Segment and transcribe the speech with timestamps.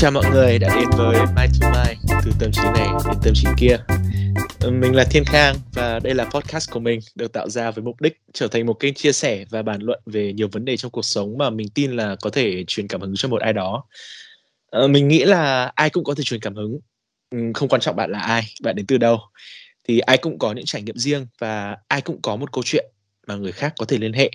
[0.00, 1.94] Chào mọi người đã đến với My to My
[2.24, 3.76] từ tâm trí này đến tâm trí kia.
[4.60, 7.84] Ừ, mình là Thiên Khang và đây là podcast của mình được tạo ra với
[7.84, 10.76] mục đích trở thành một kênh chia sẻ và bàn luận về nhiều vấn đề
[10.76, 13.52] trong cuộc sống mà mình tin là có thể truyền cảm hứng cho một ai
[13.52, 13.84] đó.
[14.70, 16.78] Ờ, mình nghĩ là ai cũng có thể truyền cảm hứng,
[17.30, 19.20] ừ, không quan trọng bạn là ai, bạn đến từ đâu.
[19.88, 22.86] Thì ai cũng có những trải nghiệm riêng và ai cũng có một câu chuyện
[23.26, 24.30] mà người khác có thể liên hệ.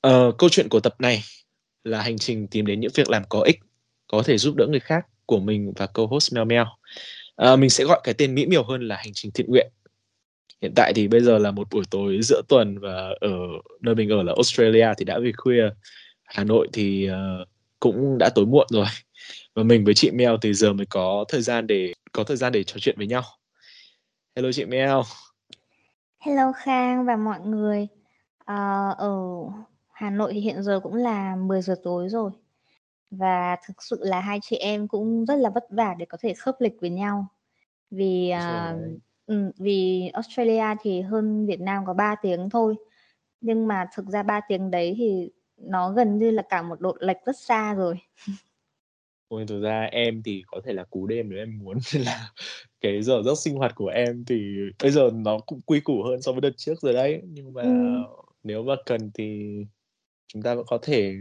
[0.00, 1.22] Ờ, câu chuyện của tập này
[1.84, 3.60] là hành trình tìm đến những việc làm có ích
[4.08, 6.66] có thể giúp đỡ người khác của mình và co-host Mel Mel.
[7.36, 9.72] À, mình sẽ gọi cái tên mỹ miều hơn là hành trình thiện nguyện.
[10.62, 13.30] Hiện tại thì bây giờ là một buổi tối giữa tuần và ở
[13.80, 15.68] nơi mình ở là Australia thì đã về khuya.
[16.24, 17.48] Hà Nội thì uh,
[17.80, 18.86] cũng đã tối muộn rồi.
[19.54, 22.52] Và mình với chị Mel thì giờ mới có thời gian để có thời gian
[22.52, 23.22] để trò chuyện với nhau.
[24.36, 24.98] Hello chị Mel.
[26.20, 27.88] Hello Khang và mọi người.
[28.40, 29.18] Uh, ở
[29.92, 32.30] Hà Nội thì hiện giờ cũng là 10 giờ tối rồi
[33.10, 36.34] và thực sự là hai chị em cũng rất là vất vả để có thể
[36.34, 37.26] khớp lịch với nhau.
[37.90, 42.74] Vì uh, ừ, vì Australia thì hơn Việt Nam có 3 tiếng thôi.
[43.40, 46.96] Nhưng mà thực ra 3 tiếng đấy thì nó gần như là cả một độ
[47.00, 47.98] lệch rất xa rồi.
[49.28, 52.30] Ôi, thực ra em thì có thể là cú đêm nếu em muốn là
[52.80, 56.22] cái giờ giấc sinh hoạt của em thì bây giờ nó cũng quy củ hơn
[56.22, 57.20] so với đợt trước rồi đấy.
[57.24, 58.02] Nhưng mà ừ.
[58.42, 59.56] nếu mà cần thì
[60.26, 61.14] chúng ta vẫn có thể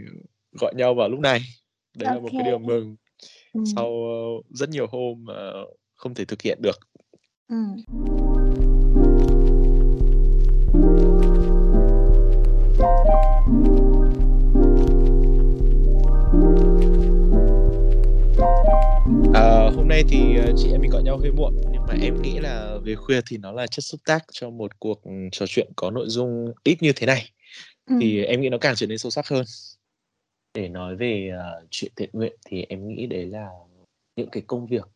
[0.61, 1.39] gọi nhau vào lúc này
[1.97, 2.95] đấy là một cái điều mừng
[3.53, 3.65] Ừm.
[3.75, 5.51] sau uh, rất nhiều hôm mà
[5.95, 6.79] không thể thực hiện được.
[7.47, 7.75] Ừm.
[19.33, 20.19] À, hôm nay thì
[20.57, 23.37] chị em mình gọi nhau hơi muộn nhưng mà em nghĩ là về khuya thì
[23.37, 26.91] nó là chất xúc tác cho một cuộc trò chuyện có nội dung ít như
[26.95, 27.31] thế này.
[27.85, 27.99] Ừm.
[28.01, 29.45] Thì em nghĩ nó càng trở nên sâu sắc hơn
[30.57, 33.49] để nói về uh, chuyện thiện nguyện thì em nghĩ đấy là
[34.15, 34.87] những cái công việc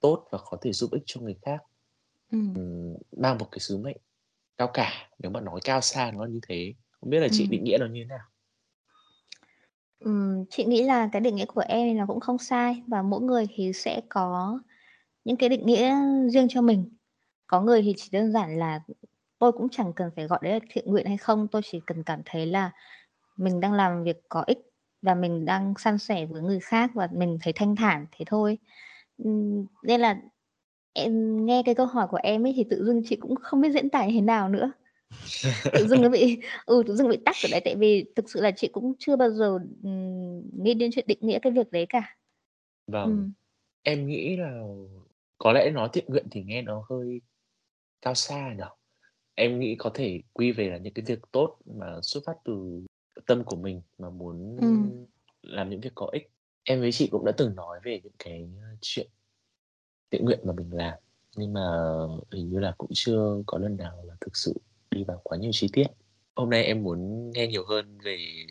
[0.00, 1.62] tốt và có thể giúp ích cho người khác
[2.32, 2.38] ừ.
[2.54, 3.96] um, mang một cái sứ mệnh
[4.58, 7.48] cao cả nếu mà nói cao xa nó như thế không biết là chị ừ.
[7.50, 8.26] định nghĩa nó như thế nào
[9.98, 13.20] Ừm, chị nghĩ là cái định nghĩa của em nó cũng không sai và mỗi
[13.20, 14.60] người thì sẽ có
[15.24, 15.94] những cái định nghĩa
[16.28, 16.90] riêng cho mình.
[17.46, 18.80] Có người thì chỉ đơn giản là
[19.38, 22.02] tôi cũng chẳng cần phải gọi đấy là thiện nguyện hay không, tôi chỉ cần
[22.02, 22.70] cảm thấy là
[23.36, 24.73] mình đang làm việc có ích
[25.04, 28.58] và mình đang san sẻ với người khác và mình thấy thanh thản thế thôi.
[29.82, 30.20] Nên là
[30.92, 33.70] em nghe cái câu hỏi của em ấy thì tự dưng chị cũng không biết
[33.70, 34.72] diễn tả như thế nào nữa.
[35.72, 38.40] Tự dưng nó bị ừ tự dưng bị tắc ở đấy tại vì thực sự
[38.40, 39.58] là chị cũng chưa bao giờ
[40.58, 42.16] nghĩ đến chuyện định nghĩa cái việc đấy cả.
[42.86, 43.08] Vâng.
[43.08, 43.30] Ừ.
[43.82, 44.62] em nghĩ là
[45.38, 47.20] có lẽ nói thiện nguyện thì nghe nó hơi
[48.02, 48.64] cao xa nhỉ?
[49.34, 52.82] Em nghĩ có thể quy về là những cái việc tốt mà xuất phát từ
[53.26, 55.06] tâm của mình mà muốn Ừm.
[55.42, 56.30] làm những việc có ích.
[56.64, 58.48] Em với chị cũng đã từng nói về những cái,
[58.80, 59.10] chuyện
[60.10, 60.94] thiện nguyện mà mình làm,
[61.36, 61.60] nhưng mà
[62.32, 64.54] hình như là cũng chưa có lần nào là thực sự
[64.90, 65.86] đi vào quá nhiều chi tiết.
[66.36, 68.46] Hôm nay em muốn nghe nhiều hơn về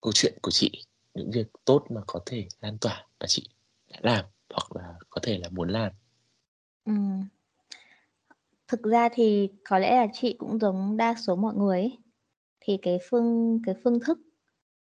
[0.00, 3.48] câu chuyện của chị, những việc tốt mà có thể lan tỏa và chị
[3.90, 4.24] đã làm
[4.54, 5.92] hoặc là có thể là muốn làm.
[6.84, 7.22] Ừm.
[8.68, 11.98] Thực ra thì có lẽ là chị cũng giống đa số mọi người ấy
[12.60, 14.18] thì cái phương cái phương thức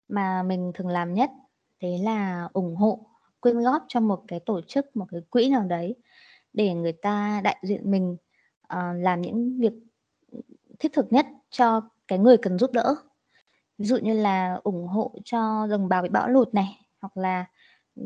[0.08, 1.30] mà mình thường làm nhất
[1.82, 3.06] đấy là ủng hộ,
[3.40, 5.96] quyên góp cho một cái tổ chức, một cái quỹ nào đấy
[6.52, 8.16] để người ta đại diện mình,
[8.74, 9.72] uh, làm những việc,
[10.78, 12.94] thiết thực nhất cho cái người cần giúp đỡ.
[13.78, 17.46] Ví dụ như là ủng hộ cho đồng bào bị bão lụt này, hoặc là,
[17.96, 18.02] ừ,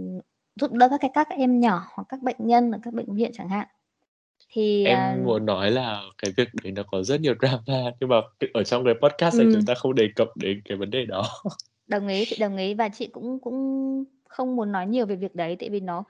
[0.61, 3.31] giúp đỡ các cái các em nhỏ hoặc các bệnh nhân ở các bệnh viện
[3.35, 3.69] chẳng hạn.
[4.55, 8.09] Thì, Em à muốn nói là cái việc đấy nó có rất nhiều drama, nhưng
[8.09, 8.17] mà
[8.55, 11.23] ở trong cái podcast này chúng ta không đề cập đến cái vấn đề đó.
[11.87, 15.35] Đồng ý, chị đồng ý và chị cũng cũng không muốn nói nhiều về việc
[15.35, 16.05] đấy, tại vì nó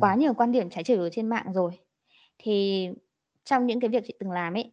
[0.00, 1.72] quá nhiều quan điểm trái chiều ở trên mạng rồi.
[2.38, 2.88] Thì
[3.44, 4.72] trong những cái việc chị từng làm ấy,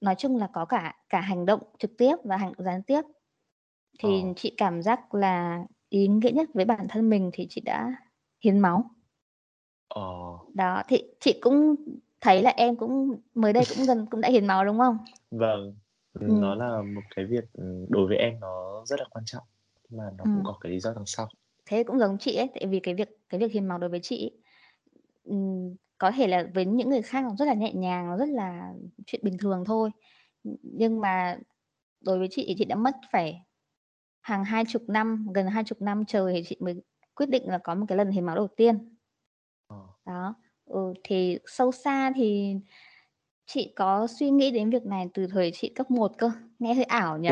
[0.00, 3.02] nói chung là có cả cả hành động trực tiếp và hành động gián tiếp.
[3.98, 4.32] Thì Ờ.
[4.36, 7.92] chị cảm giác là ý nghĩa nhất với bản thân mình thì chị đã
[8.44, 8.84] hiến máu.
[9.88, 10.02] Ờ.
[10.54, 11.74] Đó, thì chị cũng
[12.24, 14.98] thấy là em cũng mới đây cũng gần cũng đã hiến máu, đúng không?
[15.30, 15.74] Vâng,
[16.14, 16.58] nó Ừm.
[16.58, 17.44] là một cái việc,
[17.88, 19.44] đối với em nó rất là quan trọng,
[19.90, 21.28] mà nó cũng có cái lý do đằng sau.
[21.66, 24.00] Thế cũng giống chị ấy, tại vì cái việc cái việc hiến máu đối với
[24.02, 24.40] chị ấy,
[25.24, 28.28] ừm, có thể là với những người khác nó rất là nhẹ nhàng, nó rất
[28.28, 28.72] là
[29.06, 29.90] chuyện bình thường thôi.
[30.62, 31.38] nhưng mà
[32.00, 33.42] đối với chị thì chị đã mất phải
[34.22, 36.82] hàng hai chục năm, gần hai chục năm trời thì chị mới
[37.14, 38.96] quyết định là có một cái lần hiến máu đầu tiên.
[39.68, 39.76] Ờ.
[40.06, 40.34] Đó,
[40.66, 42.54] ừ, thì sâu xa thì
[43.46, 46.84] Chị có suy nghĩ đến việc này từ thời chị cấp 1 cơ, nghe hơi
[46.84, 47.30] ảo nhỉ?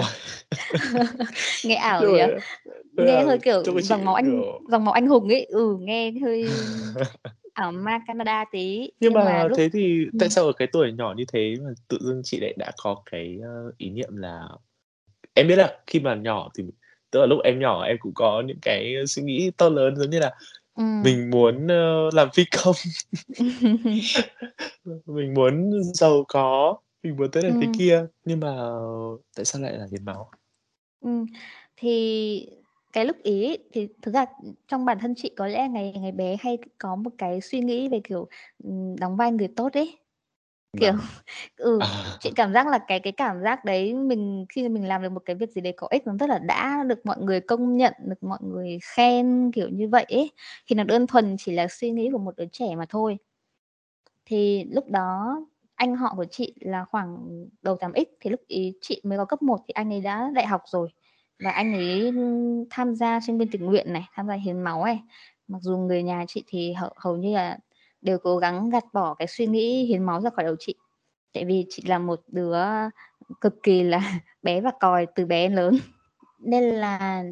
[1.64, 2.20] Nghe ảo nhỉ?
[2.96, 6.44] Nghe hơi, kiểu, dòng máu anh dòng máu anh hùng ấy, ừ, nghe hơi
[7.54, 10.30] ảo ma Canada tí, Nhưng nhưng mà mà lúc thế thì tại ừm.
[10.30, 13.38] sao ở cái tuổi nhỏ như thế mà tự dưng chị lại đã có cái,
[13.44, 14.48] ơ, ý niệm là
[15.34, 16.64] em biết là khi mà nhỏ thì
[17.10, 20.10] tức là lúc em nhỏ em cũng có những cái suy nghĩ to lớn giống
[20.10, 20.32] như là
[20.76, 21.04] Ừm.
[21.04, 22.74] mình muốn, ơ, làm phi công.
[25.06, 27.72] Mình muốn giàu có, mình muốn thế này thế Ừm.
[27.72, 28.56] kia, nhưng mà
[29.36, 30.30] tại sao lại là hiến máu?
[31.00, 31.26] Ừm,
[31.76, 32.48] thì
[32.92, 34.24] cái lúc ấy, thì thực ra,
[34.68, 37.88] trong bản thân chị có lẽ ngày ngày bé hay có một cái suy nghĩ
[37.88, 38.28] về, kiểu,
[38.64, 40.01] ừm, đóng vai người tốt ấy.
[40.76, 41.00] Kiểu, Vâng.
[41.56, 42.16] ừ, À.
[42.20, 45.22] chị cảm giác là cái cái cảm giác đấy mình khi mình làm được một
[45.24, 47.92] cái việc gì đấy có ích nó rất là đã, được mọi người công nhận,
[48.06, 50.30] được mọi người khen, kiểu như vậy ấy,
[50.66, 53.18] thì nó đơn thuần chỉ là suy nghĩ của một đứa trẻ mà thôi.
[54.26, 55.36] Thì lúc đó
[55.74, 57.18] anh họ của chị là khoảng
[57.62, 60.46] đầu 8X, thì lúc ấy chị mới có cấp 1 thì anh ấy đã đại
[60.46, 60.88] học rồi,
[61.44, 64.84] và anh ấy, ưm, tham gia sinh viên tình nguyện này, tham gia hiến máu
[64.84, 65.00] này.
[65.48, 67.58] Mặc dù người nhà chị thì hầu hầu như là
[68.02, 70.74] đều cố gắng gạt bỏ cái suy nghĩ hiến máu ra khỏi đầu chị,
[71.34, 72.56] tại vì chị là một đứa
[73.40, 75.78] cực kỳ là bé và còi từ bé đến lớn.
[76.38, 77.24] Nên là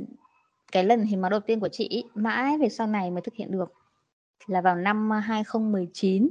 [0.73, 3.51] cái lần hiến máu đầu tiên của chị mãi về sau này mới thực hiện
[3.51, 3.73] được,
[4.47, 6.29] là vào năm, 2019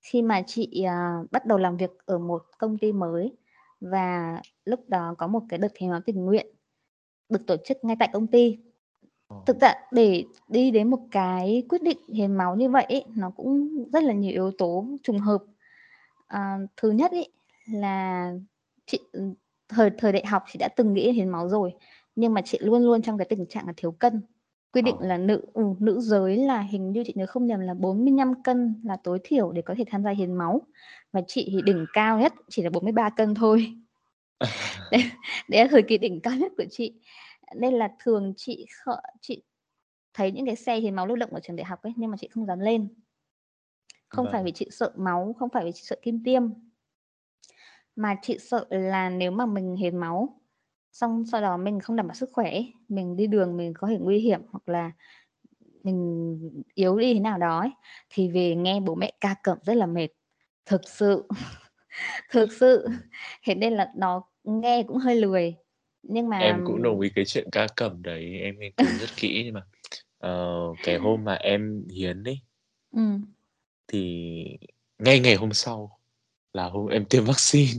[0.00, 3.36] khi mà chị, uh, bắt đầu làm việc ở một công ty mới
[3.80, 6.46] và lúc đó có một cái đợt hiến máu tình nguyện
[7.28, 8.58] được tổ chức ngay tại công ty.
[9.28, 9.42] Ồ.
[9.46, 13.30] Thực ra để đi đến một cái quyết định hiến máu như vậy ấy, nó
[13.30, 15.38] cũng rất là nhiều yếu tố trùng hợp.
[16.26, 16.40] Ờ,
[16.76, 17.28] thứ nhất ấy
[17.72, 18.32] là
[18.86, 19.34] chị, ừm,
[19.68, 21.74] thời thời đại học chị đã từng nghĩ hiến máu rồi,
[22.16, 24.20] nhưng mà chị luôn luôn trong cái tình trạng là thiếu cân.
[24.72, 25.06] Quy định Ờ.
[25.06, 28.80] là nữ ừ, nữ giới là hình như chị nhớ không nhầm là 45 cân
[28.84, 30.62] là tối thiểu để có thể tham gia hiến máu,
[31.12, 33.74] và chị thì đỉnh cao nhất chỉ là 43 cân thôi.
[34.90, 35.02] Đấy,
[35.48, 36.94] đấy là thời kỳ đỉnh cao nhất của chị.
[37.56, 38.90] Nên là thường chị kh
[39.20, 39.42] chị
[40.14, 42.16] thấy những cái xe hiến máu lưu động ở trường đại học ấy, nhưng mà
[42.16, 42.88] chị không dám lên.
[44.08, 44.44] Không phải Vâng.
[44.44, 46.42] vì chị sợ máu, không phải vì chị sợ kim tiêm.
[47.96, 50.40] Mà chị sợ là nếu mà mình hiến máu,
[50.92, 53.88] xong sau đó mình không đảm bảo sức khỏe ấy, mình đi đường mình có
[53.88, 54.90] thể nguy hiểm hoặc là
[55.84, 56.38] mình
[56.74, 57.70] yếu đi thế nào đó ấy,
[58.10, 60.08] thì về nghe bố mẹ ca cẩm rất là mệt,
[60.66, 61.28] thực sự,
[62.32, 62.88] thực sự.
[63.44, 65.56] Thế nên là nó nghe cũng hơi lười.
[66.02, 69.16] Nhưng mà Em cũng đồng ý cái chuyện ca cẩm đấy, em nghiên cứu rất
[69.16, 69.62] kỹ nhưng mà,
[70.18, 72.40] ờ, cái hôm mà em hiến ấy
[72.92, 73.22] Ừm.
[73.88, 74.44] thì
[74.98, 75.98] ngay ngày hôm sau
[76.54, 77.72] là hôm em tiêm vaccine.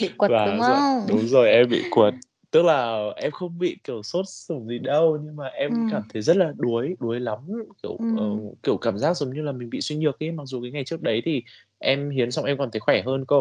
[0.00, 1.08] Bị quật, đúng Và dạ không?
[1.08, 2.14] đúng rồi, em bị quật.
[2.50, 6.08] Tức là em không bị, kiểu, sốt sủng gì đâu, nhưng mà em cảm Ừm.
[6.08, 7.38] thấy rất là đuối, đuối lắm,
[7.82, 8.40] kiểu, ờ, Ừm.
[8.62, 10.84] kiểu, cảm giác giống như là mình bị suy nhược ấy, mặc dù cái ngày
[10.84, 11.42] trước đấy thì
[11.78, 13.36] em hiến xong em còn thấy khỏe hơn cơ.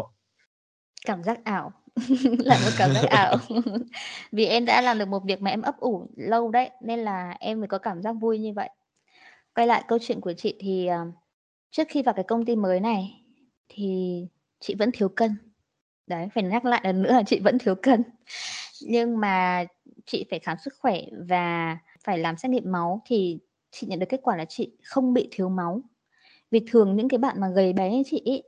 [1.05, 1.71] Cảm giác ảo,
[2.39, 3.35] là một cảm giác ảo.
[4.31, 7.35] Vì em đã làm được một việc mà em ấp ủ lâu đấy, nên là
[7.39, 8.69] em mới có cảm giác vui như vậy.
[9.55, 11.05] Quay lại câu chuyện của chị thì, ờ,
[11.71, 13.21] trước khi vào cái công ty mới này
[13.69, 14.19] thì
[14.59, 15.35] chị vẫn thiếu cân.
[16.07, 18.03] Đấy, phải nhắc lại lần nữa là chị vẫn thiếu cân.
[18.81, 19.65] Nhưng mà
[20.05, 23.39] chị phải khám sức khỏe và phải làm xét nghiệm máu thì
[23.71, 25.81] chị nhận được kết quả là chị không bị thiếu máu.
[26.51, 28.41] Vì thường những cái bạn mà gầy bé như chị ý,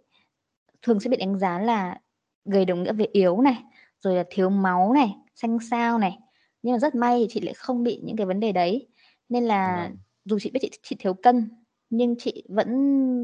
[0.82, 2.00] thường sẽ bị đánh giá là
[2.46, 3.64] gầy đồng nghĩa với yếu này,
[4.02, 6.18] rồi là thiếu máu này, xanh xao này.
[6.64, 8.88] Nhưng mà rất may thì chị lại không bị những cái vấn đề đấy.
[9.30, 9.98] Nên là Vâng.
[10.26, 11.50] dù chị biết chị chị thiếu cân,
[11.90, 12.70] nhưng chị vẫn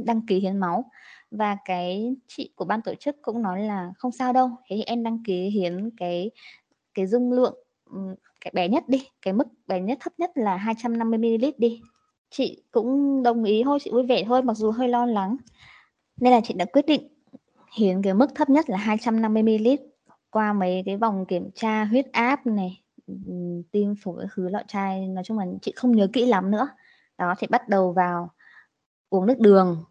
[0.06, 0.86] đăng ký hiến máu.
[1.32, 4.84] Và cái chị của ban tổ chức cũng nói là "Không sao đâu, thế thì
[4.84, 6.32] em đăng ký hiến cái
[6.94, 7.56] cái dung lượng,
[8.42, 11.82] cái bé nhất đi, cái mức bé nhất thấp nhất là 250 mi-li-lít đi."
[12.32, 15.38] Chị cũng đồng ý thôi, chị vui vẻ thôi, mặc dù hơi lo lắng.
[16.22, 17.10] Nên là chị đã quyết định
[17.76, 19.82] hiến cái mức thấp nhất là 250 mi-li-lít
[20.30, 22.84] qua mấy cái vòng kiểm tra huyết áp này,
[23.72, 26.68] tim phổi thứ lọ chai, nói chung là chị không nhớ kỹ lắm nữa.
[27.18, 28.30] Đó, thì bắt đầu vào
[29.10, 29.84] uống nước đường,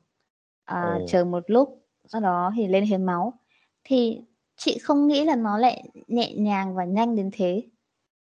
[0.64, 1.06] à, Ồ.
[1.08, 3.40] chờ một lúc, sau đó thì lên hiến máu.
[3.84, 4.20] Thì
[4.56, 7.62] chị không nghĩ là nó lại nhẹ nhàng và nhanh đến thế.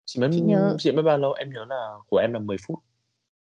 [0.04, 1.32] Chị mất Chị nhớ chị mất bao lâu?
[1.32, 2.78] Em nhớ là của em là 10 phút.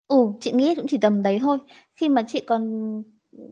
[0.09, 1.59] Ừ, chị nghĩ cũng chỉ tầm đấy thôi.
[1.97, 3.03] Khi mà chị còn,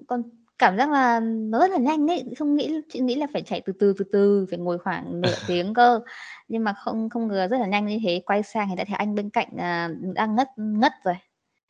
[0.06, 0.22] còn
[0.58, 3.60] cảm giác là nó rất là nhanh ấy, không nghĩ chị nghĩ là phải chạy
[3.66, 6.00] từ từ, từ từ, phải ngồi khoảng nửa tiếng cơ.
[6.48, 8.96] Nhưng mà không không ngờ rất là nhanh như thế, quay sang thì đã thấy
[8.96, 11.14] anh bên cạnh, à, đang ngất ngất rồi.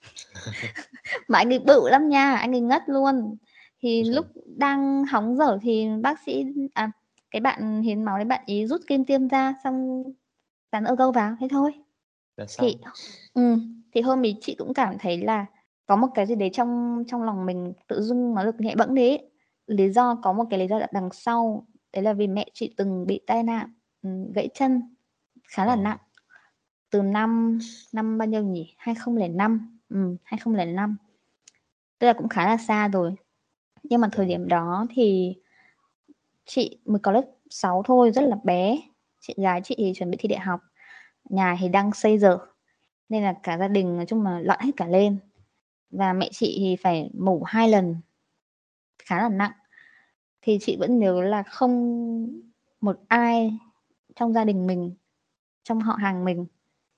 [1.29, 3.37] Mà anh ấy bự lắm nha, anh ấy ngất luôn.
[3.83, 4.27] Thì Ôi lúc
[4.57, 6.91] đang hóng dở thì bác sĩ à,
[7.31, 10.03] cái bạn hiến máu đấy bạn ấy rút kim tiêm ra xong
[10.73, 11.73] dán ơ-gâu vào, thế thôi.
[12.59, 12.77] Thì
[13.35, 15.47] ừm, thì hôm ấy chị cũng cảm thấy là
[15.89, 18.95] có một cái gì đấy trong trong lòng mình tự dưng nó được nhẹ bẫng
[18.95, 19.31] đi ấy.
[19.67, 23.07] lý do có một cái lý do đằng sau đấy là vì mẹ chị từng
[23.07, 24.97] bị tai nạn ừ, gãy chân
[25.49, 25.77] khá là Ờ.
[25.83, 25.99] nặng.
[26.91, 27.59] Từ năm
[27.93, 28.75] năm bao nhiêu nhỉ?
[28.79, 30.97] 2005 ừ, 2005
[31.99, 33.15] tức là cũng khá là xa rồi.
[33.83, 34.29] Nhưng mà thời Ồ.
[34.29, 35.35] điểm đó thì
[36.47, 38.79] chị mới có lớp 6 thôi rất là bé.
[39.21, 40.61] Chị gái chị thì chuẩn bị thi đại học
[41.31, 42.39] nhà thì đang xây dở
[43.09, 45.19] nên là cả gia đình nói chung là loạn hết cả lên
[45.91, 47.97] và mẹ chị thì phải mổ hai lần.
[48.99, 49.53] Khá là nặng.
[50.43, 51.73] Thì chị vẫn nhớ là không
[52.81, 53.59] một ai
[54.17, 54.95] trong gia đình mình
[55.65, 56.47] trong họ hàng mình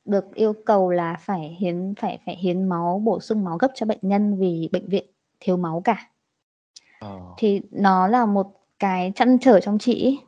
[0.04, 3.86] được yêu cầu là phải hiến phải phải hiến máu bổ sung máu gấp cho
[3.86, 5.04] bệnh nhân vì bệnh viện
[5.40, 6.10] thiếu máu cả.
[7.00, 7.20] Ờ.
[7.36, 8.46] thì nó là một
[8.78, 10.18] cái chăn trở trong chị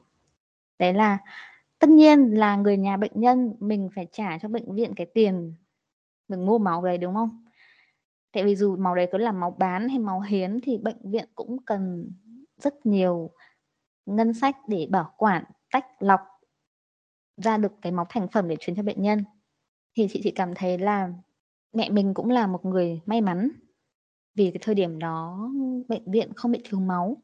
[0.78, 1.18] đấy là
[1.78, 5.54] tất nhiên là người nhà bệnh nhân mình phải trả cho bệnh viện cái tiền
[6.28, 7.41] mình mua máu đấy đúng không
[8.32, 11.28] tại vì dù máu đấy có là máu bán hay máu hiến thì bệnh viện
[11.34, 12.12] cũng cần
[12.56, 13.30] rất nhiều
[14.06, 16.20] ngân sách để bảo quản tách lọc
[17.36, 19.24] ra được cái máu thành phẩm để truyền cho bệnh nhân.
[19.96, 21.12] Thì chị chỉ cảm thấy là
[21.72, 23.48] mẹ mình cũng là một người may mắn
[24.34, 25.50] vì cái thời điểm đó
[25.88, 27.16] bệnh viện không bị thiếu máu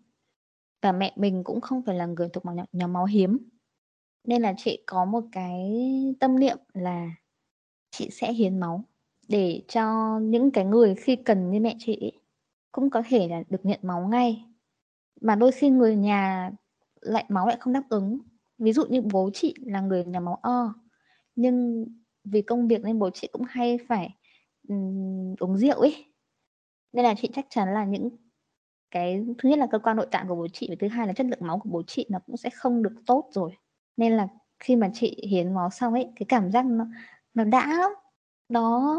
[0.82, 3.38] và mẹ mình cũng không phải là người thuộc nhóm, nhóm máu hiếm.
[4.24, 5.72] Nên là chị có một cái
[6.20, 7.10] tâm niệm là
[7.90, 8.84] chị sẽ hiến máu
[9.28, 12.12] để cho những cái người khi cần như mẹ chị
[12.72, 14.44] cũng có thể là được nhận máu ngay.
[15.20, 16.50] Mà đôi khi người nhà
[17.00, 18.18] lại máu lại không đáp ứng.
[18.58, 20.74] Ví dụ như bố chị là người nhà máu O
[21.36, 21.86] nhưng
[22.24, 24.14] vì công việc nên bố chị cũng hay phải
[24.68, 26.04] um, uống rượu ấy.
[26.92, 28.08] Nên là chị chắc chắn là những
[28.90, 31.12] cái thứ nhất là cơ quan nội tạng của bố chị và thứ hai là
[31.12, 33.50] chất lượng máu của bố chị nó cũng sẽ không được tốt rồi.
[33.96, 36.86] Nên là khi mà chị hiến máu xong ấy cái cảm giác nó
[37.34, 37.90] nó đã lắm
[38.48, 38.94] nó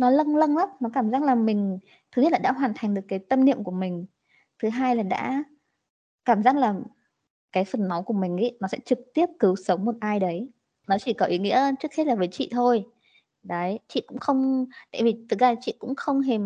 [0.00, 0.68] nó lâng lâng lắm.
[0.80, 1.78] Nó cảm giác là mình
[2.16, 4.06] thứ nhất là đã hoàn thành được cái tâm niệm của mình.
[4.62, 5.44] Thứ hai là đã
[6.24, 6.74] cảm giác là
[7.52, 10.50] cái phần máu của mình ấy nó sẽ trực tiếp cứu sống một ai đấy.
[10.88, 12.84] Nó chỉ có ý nghĩa trước hết là với chị thôi.
[13.42, 16.38] Đấy chị cũng không tại vì thực ra chị cũng không hề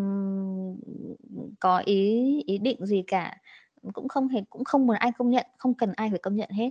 [1.59, 3.37] có ý ý định gì cả.
[3.93, 6.49] Cũng không hề cũng không muốn ai công nhận không cần ai phải công nhận
[6.51, 6.69] hết.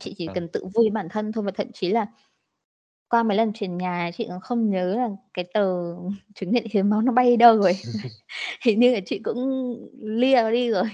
[0.00, 0.34] Chị chỉ Vâng.
[0.34, 2.06] cần tự vui bản thân thôi và thậm chí là
[3.14, 5.94] qua mấy lần chuyển nhà chị cũng không nhớ là cái tờ
[6.34, 7.72] chứng nhận hiến máu nó bay đâu rồi.
[8.64, 9.38] Hình như là chị cũng
[10.00, 10.84] lia đi rồi.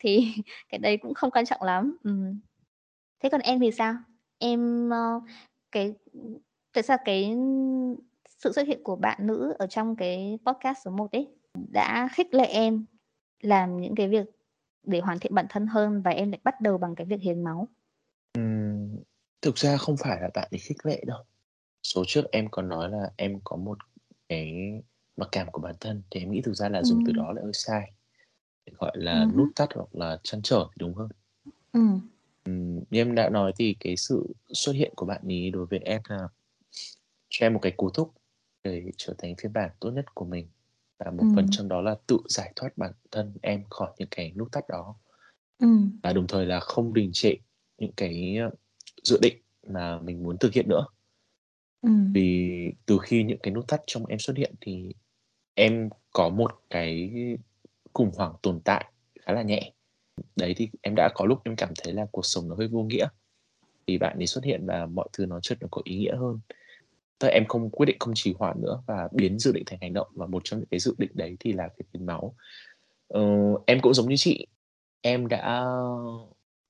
[0.00, 0.32] Thì
[0.68, 1.96] cái đấy cũng không quan trọng lắm.
[2.04, 2.40] Ừm.
[3.22, 3.94] thế còn em thì sao?
[4.38, 5.20] Em ờ,
[5.72, 5.94] cái
[6.72, 7.36] tại sao cái
[8.28, 11.28] sự xuất hiện của bạn nữ ở trong cái podcast số 1 ấy
[11.72, 12.84] đã khích lệ em
[13.42, 14.26] làm những cái việc
[14.86, 17.44] để hoàn thiện bản thân hơn và em lại bắt đầu bằng cái việc hiến
[17.44, 17.68] máu
[19.42, 21.24] thực ra không phải là bạn ấy khích lệ đâu.
[21.82, 23.78] Số trước em còn nói là em có một
[24.28, 24.54] cái
[25.16, 27.16] mặc cảm của bản thân thì em nghĩ thực ra là dùng từ Ừm.
[27.16, 27.92] đó lại hơi sai.
[28.80, 29.36] Gọi là Ừm hứm.
[29.36, 31.08] nút thắt hoặc là trăn trở thì đúng hơn.
[31.74, 32.10] Ừm.
[32.44, 35.78] Ừm, như em đã nói thì cái sự xuất hiện của bạn ấy đối với
[35.78, 36.28] em là
[37.30, 38.12] cho em một cái cú thúc
[38.64, 40.48] để trở thành phiên bản tốt nhất của mình.
[40.98, 41.50] Và một phần Ừm.
[41.50, 44.96] trong đó là tự giải thoát bản thân em khỏi những cái nút thắt đó.
[45.58, 46.00] Ừm.
[46.02, 47.34] Và đồng thời là không đình trệ
[47.78, 48.50] những cái, ơ,
[49.04, 50.86] dự định mà mình muốn thực hiện nữa.
[51.82, 52.12] Ừm.
[52.12, 54.92] Vì từ khi những cái nút thắt trong em xuất hiện thì
[55.54, 57.10] em có một cái
[57.92, 58.84] khủng hoảng tồn tại
[59.20, 59.72] khá là nhẹ.
[60.36, 62.82] Đấy, thì em đã có lúc em cảm thấy là cuộc sống nó hơi vô
[62.82, 63.08] nghĩa.
[63.86, 66.40] Thì bạn ấy xuất hiện và mọi thứ nó chợt nó có ý nghĩa hơn.
[67.18, 69.78] Tức là em không quyết định không trì hoãn nữa và biến dự định thành
[69.82, 72.34] hành động và một trong những cái dự định đấy thì là việc hiến máu.
[73.08, 73.22] Ờ,
[73.66, 74.46] em cũng giống như chị,
[75.00, 75.66] em đã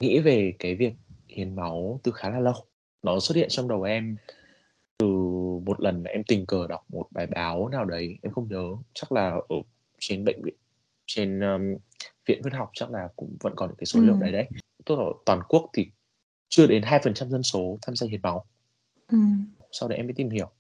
[0.00, 0.92] nghĩ về cái việc
[1.30, 2.54] hiến máu từ khá là lâu.
[3.02, 4.16] Nó xuất hiện trong đầu em
[4.98, 5.06] từ
[5.66, 9.12] một lần em tình cờ đọc một bài báo nào đấy, em không nhớ, chắc
[9.12, 9.56] là ở
[9.98, 10.54] trên bệnh viện
[11.06, 11.74] trên, ờm,
[12.26, 14.32] viện huyết học chắc là cũng vẫn còn những cái số liệu đấy Ừm.
[14.32, 14.48] đấy.
[14.84, 15.86] Tức là toàn quốc thì
[16.48, 18.44] chưa đến 2% dân số tham gia hiến máu.
[19.08, 19.46] Ừm.
[19.72, 20.50] Sau đấy em mới tìm hiểu.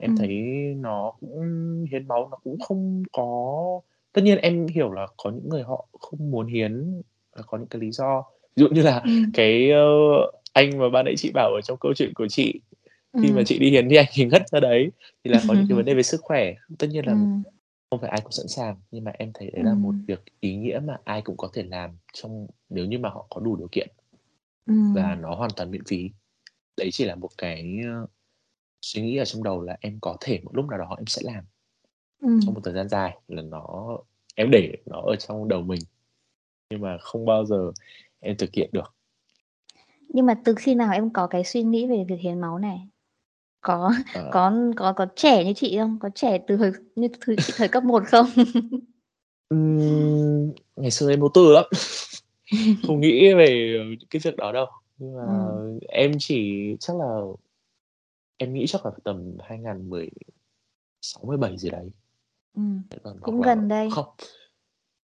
[0.00, 0.16] Em Ừm.
[0.16, 0.28] thấy
[0.76, 3.80] nó cũng hiến máu nó cũng không có
[4.12, 7.02] tất nhiên em hiểu là có những người họ không muốn hiến
[7.36, 8.24] và có những cái lý do.
[8.56, 9.30] Ví dụ như là Ừm.
[9.34, 9.82] cái, ơ,
[10.52, 12.60] anh mà ban nãy chị bảo ở trong câu chuyện của chị,
[13.22, 13.44] khi mà Ừm.
[13.44, 14.90] chị đi hiến thì anh ấy ngất ra đấy,
[15.24, 16.54] thì là có những cái vấn đề về sức khỏe.
[16.78, 17.42] Tất nhiên là Ừm.
[17.90, 20.56] không phải ai cũng sẵn sàng, nhưng mà em thấy đấy là một việc ý
[20.56, 23.68] nghĩa mà ai cũng có thể làm trong nếu như mà họ có đủ điều
[23.72, 23.88] kiện.
[24.66, 24.92] Ừm.
[24.94, 26.10] Và nó hoàn toàn miễn phí.
[26.78, 28.06] Đấy chỉ là một cái, ơ,
[28.82, 31.22] suy nghĩ ở trong đầu là em có thể một lúc nào đó em sẽ
[31.24, 31.44] làm.
[32.40, 33.98] Trong một thời gian dài là nó
[34.36, 35.80] em để nó ở trong đầu mình,
[36.70, 37.72] nhưng mà không bao giờ
[38.24, 38.94] em thực hiện được.
[40.08, 42.88] Nhưng mà từ khi nào em có cái suy nghĩ về việc hiến máu này?
[43.60, 44.28] Có Ờ.
[44.32, 45.98] có có có trẻ như chị không?
[46.00, 48.26] Có trẻ từ hồi như thời chị thời cấp 1 không?
[50.76, 51.64] Ngày xưa em vô tư lắm,
[52.86, 53.78] không nghĩ về
[54.10, 54.66] cái việc đó đâu,
[54.98, 55.78] nhưng mà Ừm.
[55.88, 57.20] em chỉ chắc là
[58.36, 61.90] em nghĩ chắc là tầm 2016-17 gì đấy.
[63.04, 63.88] Hoặc cũng gần đây.
[63.90, 64.06] không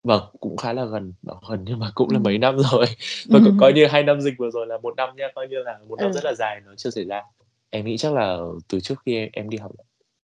[0.05, 2.85] vâng, cũng khá là gần, bảo gần nhưng mà cũng là mấy năm rồi,
[3.29, 5.57] và c coi như 2 năm dịch vừa rồi là 1 năm nha, coi như
[5.63, 6.13] là 1 năm Ừ.
[6.15, 7.21] rất là dài nó chưa xảy ra.
[7.69, 8.37] Em nghĩ chắc là
[8.69, 9.71] từ trước khi em em đi học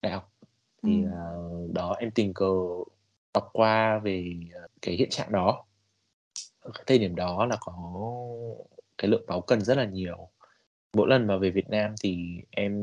[0.01, 0.31] đại học
[0.83, 1.11] thì, Ừm.
[1.11, 2.51] ờ, đó, em tình cờ
[3.33, 5.65] đọc qua về, ờ, cái hiện trạng đó.
[6.61, 7.73] Ở cái thời điểm đó là có
[8.97, 10.29] cái lượng máu cần rất là nhiều.
[10.93, 12.73] Mỗi lần mà về Việt Nam thì em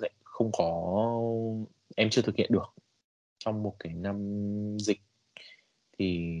[0.00, 0.94] lại không có
[1.96, 2.66] em chưa thực hiện được.
[3.38, 4.16] Trong một cái năm
[4.78, 5.00] dịch
[5.98, 6.32] thì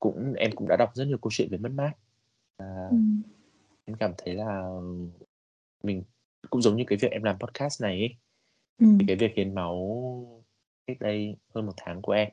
[0.00, 1.92] cũng em cũng đã đọc rất nhiều câu chuyện về mất mát.
[2.58, 3.22] Và Ừm.
[3.86, 4.62] em cảm thấy là
[5.82, 6.04] mình
[6.50, 8.16] cũng giống như cái việc em làm podcast này ấy,
[8.98, 9.06] thì Ừm.
[9.08, 10.44] cái việc hiến máu
[10.86, 12.30] cách đây hơn 1 tháng của em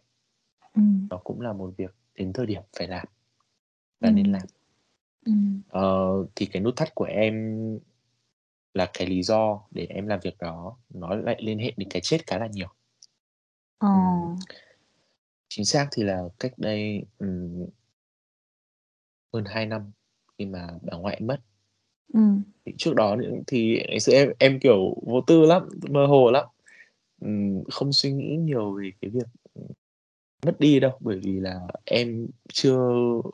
[0.75, 1.09] Ừm.
[1.09, 3.07] nó cũng là một việc đến thời điểm phải làm
[4.01, 4.33] và nên Ừm.
[4.33, 4.43] làm.
[5.25, 5.61] Ừm.
[5.69, 7.35] Ờ, thì cái nút thắt của em
[8.73, 12.01] là cái lý do để em làm việc đó nó lại liên hệ đến cái
[12.05, 12.67] chết khá là nhiều.
[13.79, 13.87] Ờ.
[15.53, 17.65] Chính xác thì là cách đây, ừm
[19.33, 19.91] hơn 2 năm
[20.37, 21.37] khi mà bà ngoại mất.
[22.13, 22.43] Ừm.
[22.65, 26.31] Thì trước đó nữa thì ngày xưa em em, kiểu, vô tư lắm, mơ hồ
[26.31, 26.45] lắm,
[27.21, 29.67] ừm, không suy nghĩ nhiều về cái việc, ừm,
[30.45, 32.79] mất đi đâu, bởi vì là em chưa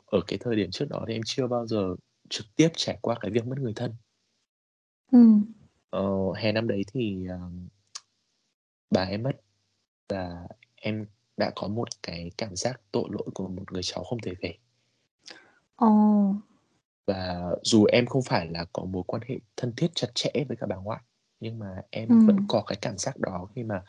[0.06, 1.96] ở cái thời điểm trước đó thì em chưa bao giờ
[2.30, 3.92] trực tiếp trải qua cái việc mất người thân.
[5.12, 5.44] Ừm.
[5.90, 6.02] Ờ,
[6.36, 7.38] hè năm đấy thì, ờ,
[8.90, 9.32] bà em mất
[10.08, 11.06] và em
[11.38, 14.54] đã có một cái cảm giác tội lỗi của một người cháu không thể về.
[15.76, 15.88] Ồ.
[17.06, 20.56] Và dù em không phải là có mối quan hệ thân thiết chặt chẽ với
[20.60, 21.00] cả bà ngoại,
[21.40, 22.46] nhưng mà em vẫn Ừm.
[22.48, 23.82] có cái cảm giác đó khi mà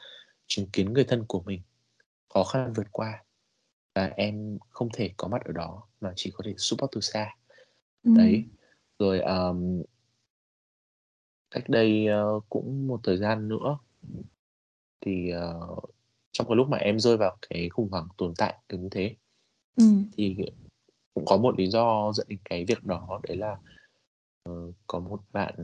[0.48, 1.62] chứng kiến người thân của mình
[2.34, 3.24] khó khăn vượt qua
[3.96, 7.35] và em không thể có mặt ở đó mà chỉ có thể support từ xa.
[8.03, 8.14] Ừm.
[8.14, 8.46] Đấy,
[9.00, 9.83] rồi, ờm
[11.51, 13.77] cách đây, ơ, cũng một thời gian nữa
[15.01, 15.59] thì, ờ,
[16.39, 19.15] trong cái lúc mà em rơi vào cái khủng hoảng tồn tại kiểu như thế
[19.77, 20.09] Ừm.
[20.17, 20.37] thì
[21.15, 23.57] cũng có một lý do dẫn đến cái việc đó, đấy là,
[24.43, 24.53] ờ,
[24.87, 25.55] có một bạn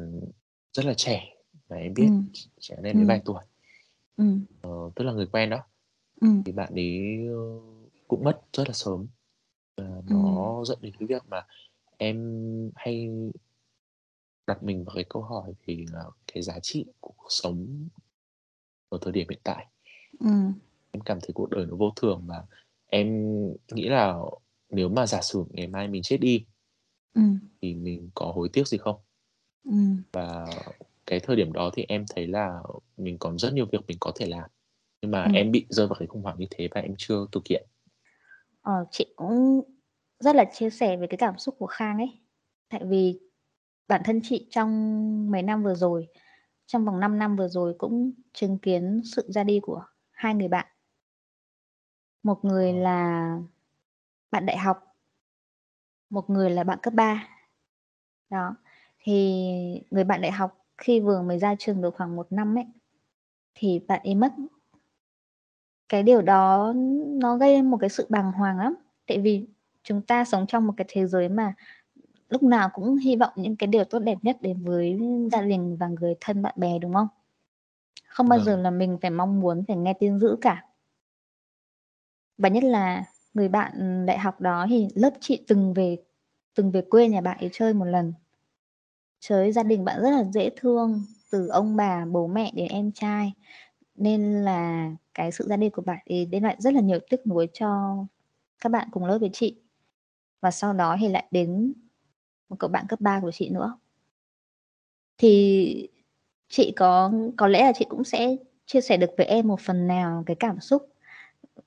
[0.73, 1.25] rất là trẻ
[1.69, 3.05] mà em biết ch trẻ em đấy Ừm.
[3.05, 3.43] vài tuổi.
[4.17, 4.45] Ừm.
[4.61, 5.59] Ờ, tức là người quen đó.
[6.21, 6.43] Ừm.
[6.45, 7.35] Thì bạn ấy, ơ,
[8.07, 9.07] cũng mất rất là sớm
[9.77, 10.09] và Ừm.
[10.09, 11.47] nó dẫn đến cái việc mà
[11.97, 12.17] em
[12.75, 13.09] hay
[14.47, 17.88] đặt mình vào cái câu hỏi về, ờ, cái giá trị của cuộc sống
[18.89, 19.67] ở thời điểm hiện tại.
[20.19, 20.53] Ừm.
[20.95, 22.43] Em cảm thấy cuộc đời nó vô thường và
[22.88, 23.08] em
[23.73, 24.17] nghĩ là
[24.69, 26.45] nếu mà giả sử ngày mai mình chết đi
[27.13, 27.39] Ừm.
[27.62, 28.95] thì mình có hối tiếc gì không?
[29.63, 30.03] Ừm.
[30.13, 30.45] Và
[31.05, 32.60] cái thời điểm đó thì em thấy là
[32.97, 34.49] mình còn rất nhiều việc mình có thể làm,
[35.01, 35.34] nhưng mà Ừm.
[35.34, 37.67] em bị rơi vào cái khủng hoảng như thế và em chưa thực hiện.
[38.62, 39.62] Ờ, chị cũng
[40.19, 42.19] rất là chia sẻ về cái cảm xúc của Khang ấy.
[42.69, 43.19] Tại vì
[43.88, 44.71] bản thân chị trong
[45.31, 46.08] mấy năm vừa rồi,
[46.67, 50.47] trong vòng 5 năm vừa rồi cũng chứng kiến sự ra đi của 2 người
[50.47, 50.67] bạn.
[52.25, 52.77] Một người Ờ.
[52.79, 53.38] là
[54.31, 54.93] bạn đại học.
[56.09, 57.27] Một người là bạn cấp 3.
[58.29, 58.55] Đó,
[59.03, 59.43] thì
[59.91, 62.65] người bạn đại học khi vừa mới ra trường được khoảng 1 năm ấy,
[63.55, 64.33] thì bạn ấy mất.
[65.89, 66.73] Cái điều đó
[67.07, 68.75] nó gây một cái sự bàng hoàng lắm,
[69.07, 69.47] tại vì
[69.83, 71.53] chúng ta sống trong một cái thế giới mà
[72.29, 74.99] lúc nào cũng hy vọng những cái điều tốt đẹp nhất đến với
[75.33, 77.07] gia đình và người thân bạn bè, đúng không?
[78.09, 78.63] Không bao giờ Vâng.
[78.63, 80.64] là mình phải mong muốn phải nghe tin dữ cả.
[82.38, 85.98] Và nhất là người bạn ừ, đại học đó thì lớp chị từng về
[86.56, 88.13] từng về quê nhà bạn ấy chơi một lần.
[89.19, 92.91] Trời gia đình bạn rất là dễ thương, từ ông bà, bố mẹ đến em
[92.91, 93.34] trai,
[93.95, 97.28] nên là cái sự ra đi của bạn ấy đem lại rất là nhiều tiếc
[97.28, 97.98] nuối cho
[98.62, 99.62] các bạn cùng lớp với chị.
[100.41, 101.74] Và sau đó thì lại đến
[102.50, 103.78] một cậu bạn cấp 3 của chị nữa.
[105.17, 105.89] Thì
[106.50, 109.88] chị có có lẽ là chị cũng sẽ chia sẻ được với em một phần
[109.88, 110.94] nào cái cảm xúc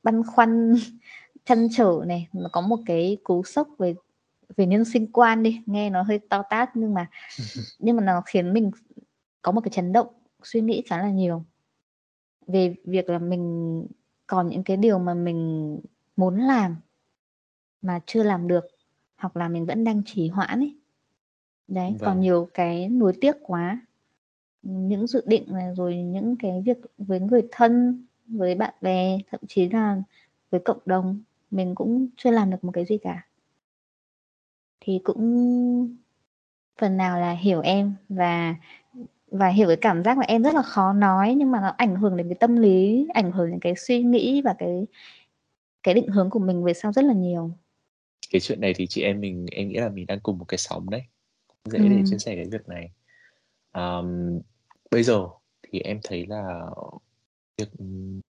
[0.03, 0.75] băn khoăn,
[1.45, 3.95] trăn trở này, nó có một cái cú sốc về
[4.57, 7.11] về nhân sinh quan đi, nghe nó hơi to tát nhưng mà
[7.79, 8.71] nhưng mà nó khiến mình
[9.43, 10.07] có một cái chấn động
[10.43, 11.45] suy nghĩ khá là nhiều.
[12.47, 13.87] Về việc là mình
[14.27, 15.81] còn những cái điều mà mình
[16.17, 16.77] muốn làm
[17.83, 18.65] mà chưa làm được,
[19.17, 20.77] hoặc là mình vẫn đang trì hoãn ấy.
[21.69, 22.21] Đấy, còn Vâng.
[22.21, 23.87] nhiều cái nuối tiếc quá.
[24.63, 29.41] Những dự định này, rồi những cái việc với người thân, với bạn bè, thậm
[29.49, 30.03] chí là
[30.51, 33.27] với cộng đồng, mình cũng chưa làm được một cái gì cả.
[34.81, 35.97] Thì cũng
[36.79, 38.55] phần nào là hiểu em và
[39.31, 41.97] và hiểu cái cảm giác là em rất là khó nói, nhưng mà nó ảnh
[41.97, 44.87] hưởng đến cái tâm lý, ảnh hưởng đến cái suy nghĩ và cái
[45.83, 47.51] cái định hướng của mình về sau rất là nhiều.
[48.31, 50.59] Cái chuyện này thì chị em mình em nghĩ là mình đang cùng một cái
[50.59, 51.03] sóng đấy.
[51.65, 52.05] Dễ để Ừm.
[52.05, 52.91] chia sẻ cái việc này.
[53.73, 54.39] Ờm,
[54.91, 55.27] bây giờ
[55.63, 56.71] thì em thấy là
[57.59, 57.69] việc,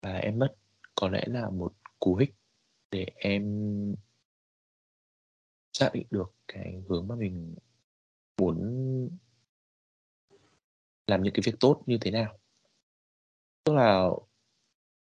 [0.01, 0.55] bà em mất
[0.95, 2.33] có lẽ là một cú hích
[2.91, 3.43] để em
[5.73, 7.55] xác định được cái hướng mà mình
[8.37, 8.59] muốn
[11.07, 12.37] làm những cái việc tốt như thế nào.
[13.63, 14.09] Tức là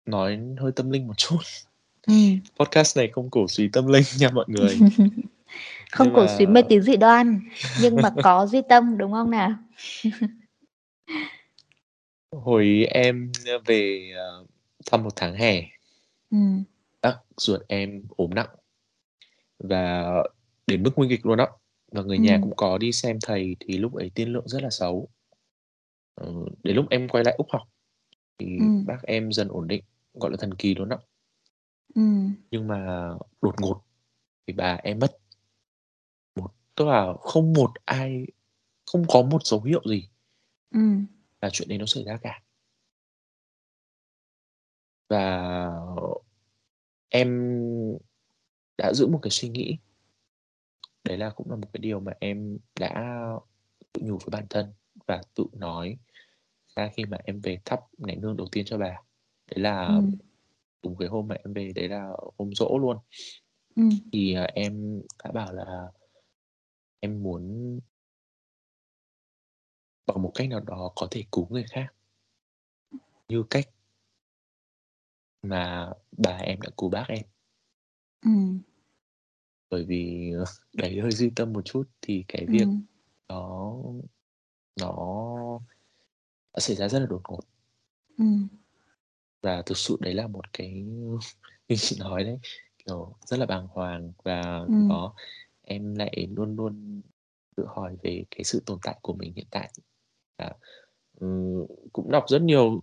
[0.07, 1.39] nói hơi tâm linh một chút.
[2.07, 2.41] Ừm.
[2.59, 4.79] Podcast này không cổ suý tâm linh nha mọi người.
[5.93, 7.41] Không Nhưng cổ mà suý mê tín dị đoan,
[7.81, 9.55] nhưng mà có duy tâm, đúng không nào?
[12.33, 13.33] Hồi em,
[13.67, 14.47] về, ờ,
[14.87, 15.63] thăm một tháng hè.
[16.31, 16.65] Ừm.
[17.03, 18.49] Bác ruột em ốm nặng.
[19.59, 20.05] Và
[20.67, 21.47] đến mức nguy kịch luôn á.
[21.93, 22.43] Và người nhà Ừm.
[22.43, 25.09] cũng có đi xem thầy thì lúc ấy tiên lượng rất là xấu.
[26.17, 26.33] Ờ,
[26.65, 27.63] đến lúc em quay lại Úc học
[28.39, 28.87] thì Ừm.
[28.87, 30.97] bác em dần ổn định, gọi là thần kỳ luôn á.
[31.95, 32.33] Ừm.
[32.51, 33.09] Nhưng mà
[33.43, 33.83] đột ngột
[34.47, 35.19] thì bà em mất.
[36.37, 38.27] Một tức là không một ai
[38.87, 40.09] không có một dấu hiệu gì
[40.71, 41.07] Ừm.
[41.43, 42.43] Là chuyện đấy nó xảy ra cả.
[45.09, 45.71] Và
[47.09, 47.29] em
[48.79, 49.79] đã giữ một cái suy nghĩ.
[51.05, 53.23] Đấy là cũng là một cái điều mà em đã
[53.93, 54.73] tự nhủ với bản thân
[55.07, 55.99] và tự nói
[56.77, 58.97] ra khi mà em về thắp nén hương đầu tiên cho bà.
[59.51, 60.11] Đấy là Ừm.
[60.85, 62.99] đúng cái hôm mà em về, đấy là hôm giỗ luôn.
[63.77, 63.91] Ừm.
[64.13, 65.65] Thì, à, em đã bảo là
[67.01, 67.79] em muốn
[70.07, 71.95] bằng một cách nào đó có thể cứu người khác.
[73.29, 73.69] Như cách
[75.43, 77.23] mà bà em đã cứu bác em.
[78.25, 78.59] Ừm.
[79.71, 80.33] Bởi vì,
[80.75, 82.83] đấy hơi duy tâm một chút thì cái việc Ừm.
[83.29, 83.75] đó
[84.81, 84.93] nó
[86.55, 87.41] nó xảy ra rất là đột ngột.
[88.19, 88.49] Ừm.
[89.43, 90.85] Và thực sự đấy là một cái
[91.69, 92.39] như chị nói đấy,
[92.87, 94.89] kiểu, rất là bàng hoàng và Ừm.
[94.89, 95.15] đó,
[95.63, 97.03] em lại luôn luôn
[97.57, 99.73] tự hỏi về cái sự tồn tại của mình hiện tại.
[101.21, 102.83] Ừm, cũng đọc rất nhiều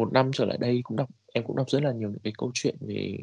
[0.00, 2.32] 1 năm trở lại đây cũng đọc em cũng đọc rất là nhiều những cái
[2.38, 3.18] câu chuyện về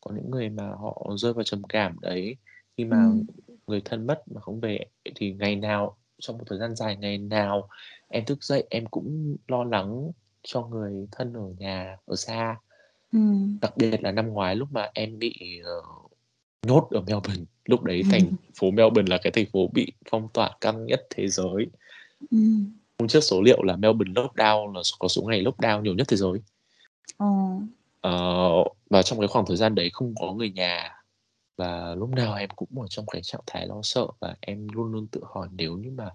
[0.00, 2.36] có những người mà họ rơi vào trầm cảm đấy,
[2.76, 3.24] khi mà Ừm.
[3.66, 4.80] người thân mất mà không về.
[5.16, 7.68] Thì ngày nào trong một thời gian dài, ngày nào
[8.08, 12.56] em thức dậy em cũng lo lắng cho người thân ở nhà, ở xa.
[13.12, 13.58] Ừm.
[13.62, 15.72] Đặc biệt là năm ngoái lúc mà em bị, ờ,
[16.68, 20.50] nhốt ở Melbourne, lúc đấy thành phố Melbourne là cái thành phố bị phong tỏa
[20.60, 21.66] căng nhất thế giới.
[22.32, 22.79] Ừm.
[23.00, 26.16] Hôm trước số liệu là Melbourne lockdown là có số ngày lockdown nhiều nhất thế
[26.16, 26.40] giới.
[27.16, 27.26] Ờ.
[28.00, 28.10] Ờ,
[28.90, 30.96] và trong cái khoảng thời gian đấy không có người nhà
[31.56, 34.92] và lúc nào em cũng ở trong cái trạng thái lo sợ và em luôn
[34.92, 36.10] luôn tự hỏi nếu như mà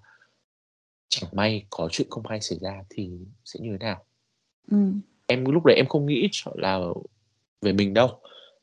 [1.09, 3.09] chẳng may có chuyện không hay xảy ra thì
[3.45, 4.03] sẽ như thế nào?
[4.71, 5.01] Ừm.
[5.27, 6.79] Em lúc đấy em không nghĩ là
[7.61, 8.19] về mình đâu,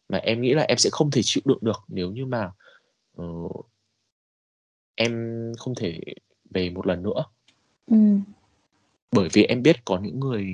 [0.08, 2.50] mà em nghĩ là em sẽ không thể chịu đựng được nếu như mà,
[3.16, 3.24] ờ
[4.94, 5.12] em
[5.58, 6.00] không thể
[6.50, 7.24] về một lần nữa.
[7.86, 8.22] Ừm.
[9.12, 10.46] Bởi vì em biết có những người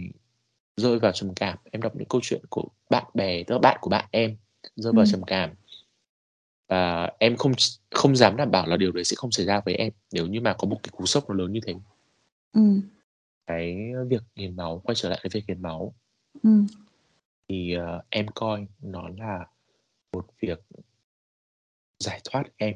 [0.77, 3.79] rơi vào trầm cảm, em đọc những câu chuyện của bạn bè, tức là bạn
[3.81, 4.37] của bạn em
[4.77, 5.13] rơi vào Ừm.
[5.13, 5.51] trầm cảm.
[6.69, 7.53] Và em không
[7.91, 10.41] không dám đảm bảo là điều đấy sẽ không xảy ra với em nếu như
[10.41, 11.75] mà có một cái cú sốc nó lớn như thế.
[12.53, 12.83] Ừm.
[13.47, 13.77] Cái
[14.09, 15.95] việc hiến máu, quay trở lại cái việc hiến máu
[16.43, 16.67] Ừm.
[17.49, 19.47] thì, ờ, em coi nó là
[20.13, 20.61] một việc
[21.99, 22.75] giải thoát em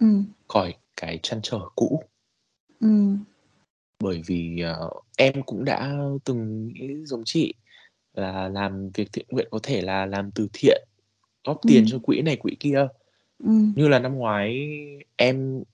[0.00, 0.24] Ừm.
[0.48, 2.02] khỏi cái trăn trở cũ.
[2.80, 3.18] Ừm.
[4.02, 7.54] Bởi vì, ờ, em cũng đã từng nghĩ giống chị
[8.14, 10.84] là làm việc thiện nguyện, có thể là làm từ thiện,
[11.44, 11.86] góp tiền Ừm.
[11.90, 12.88] cho quỹ này quỹ kia.
[13.44, 13.72] Ừm.
[13.76, 14.68] Như là năm ngoái
[15.16, 15.64] em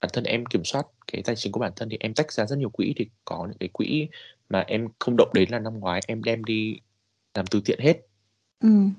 [0.00, 2.46] bản thân em kiểm soát cái tài chính của bản thân thì em tách ra
[2.46, 4.08] rất nhiều quỹ, thì có những cái quỹ
[4.48, 6.80] mà em không động đến là năm ngoái em đem đi
[7.34, 7.98] làm từ thiện hết.
[8.60, 8.92] Ừm.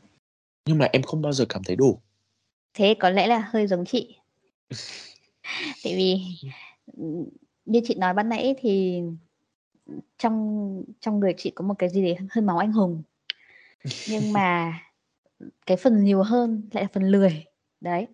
[0.66, 2.02] Nhưng mà em không bao giờ cảm thấy đủ.
[2.74, 4.16] Thế có lẽ là hơi giống chị.
[5.84, 6.20] Tại vì,
[7.66, 9.02] như chị nói ban nãy thì,
[10.18, 13.04] trong trong người chị có một cái gì đấy hơi máu anh hùng.
[14.08, 14.80] Nhưng mà,
[15.66, 17.46] cái phần nhiều hơn lại là phần lười.
[17.82, 18.08] Đấy,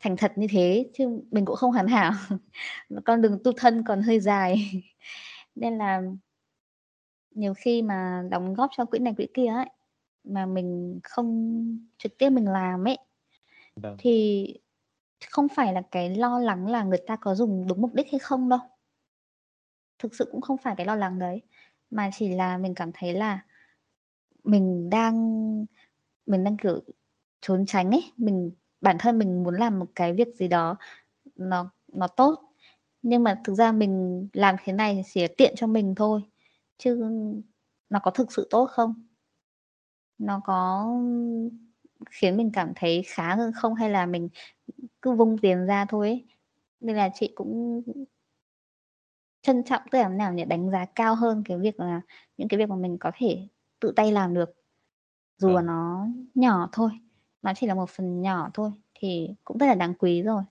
[0.00, 2.12] thành thật như thế chứ mình cũng không hoàn hảo.
[3.04, 4.70] Con đường tu thân còn hơi dài.
[5.54, 6.02] Nên là
[7.34, 9.66] nhiều khi mà đóng góp cho quỹ này quỹ kia ấy,
[10.24, 12.98] mà mình không trực tiếp mình làm ấy,
[13.76, 13.96] Vâng.
[13.98, 14.46] thì
[15.30, 18.18] không phải là cái lo lắng là người ta có dùng đúng mục đích hay
[18.18, 18.58] không đâu.
[19.98, 21.42] Thực sự cũng không phải cái lo lắng đấy,
[21.90, 23.40] mà chỉ là mình cảm thấy là
[24.44, 25.16] mình đang
[26.26, 26.80] mình đang, kiểu,
[27.40, 30.76] trốn tránh ấy, mình bản thân mình muốn làm một cái việc gì đó
[31.36, 32.40] nó nó tốt,
[33.02, 36.22] nhưng mà thực ra mình làm thế này chỉ là tiện cho mình thôi,
[36.78, 36.96] chứ
[37.90, 38.94] nó có thực sự tốt không?
[40.18, 40.86] Nó có
[42.10, 44.28] khiến mình cảm thấy khá hơn không hay là mình
[45.02, 46.26] cứ vung tiền ra thôi ấy.
[46.80, 47.82] Nên là chị cũng
[49.46, 52.00] trân trọng tức là nào nhỉ đánh giá cao hơn cái việc là
[52.36, 53.48] những cái việc mà mình có thể
[53.80, 54.50] tự tay làm được
[55.38, 55.66] dù là Vâng.
[55.66, 56.90] nó nhỏ thôi
[57.42, 60.42] nó chỉ là một phần nhỏ thôi thì cũng rất là đáng quý rồi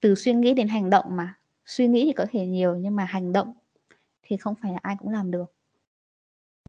[0.00, 3.04] từ suy nghĩ đến hành động mà suy nghĩ thì có thể nhiều nhưng mà
[3.04, 3.54] hành động
[4.22, 5.54] thì không phải là ai cũng làm được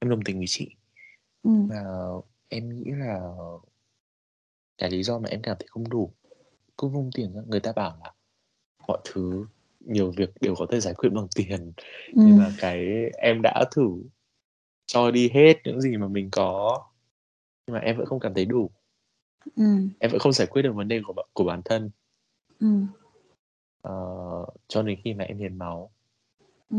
[0.02, 0.76] Em đồng tình với chị.
[1.44, 1.52] ừ.
[1.70, 1.84] Và
[2.50, 3.20] em nghĩ là
[4.78, 6.12] cái lý do mà em cảm thấy không đủ
[6.78, 8.14] cứ vung tiền ra người ta bảo là
[8.88, 9.46] mọi thứ
[9.86, 11.72] nhiều việc đều có thể giải quyết bằng tiền
[12.08, 12.14] Ừ.
[12.26, 12.86] nhưng mà cái
[13.18, 13.90] em đã thử
[14.86, 16.84] cho đi hết những gì mà mình có
[17.68, 18.70] nhưng mà em vẫn không cảm thấy đủ
[19.56, 19.64] Ừ.
[20.00, 21.90] em vẫn không giải quyết được vấn đề của của bản thân
[22.60, 22.68] Ừ.
[23.82, 23.94] Ờ,
[24.68, 25.92] cho đến khi mà em hiến máu
[26.70, 26.78] Ừ.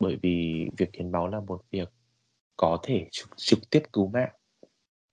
[0.00, 1.88] bởi vì việc hiến máu là một việc
[2.56, 4.32] có thể trực, trực tiếp cứu mạng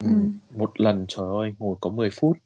[0.03, 0.09] Ừ.
[0.09, 2.37] Ừ, một lần trời ơi ngồi có 10 phút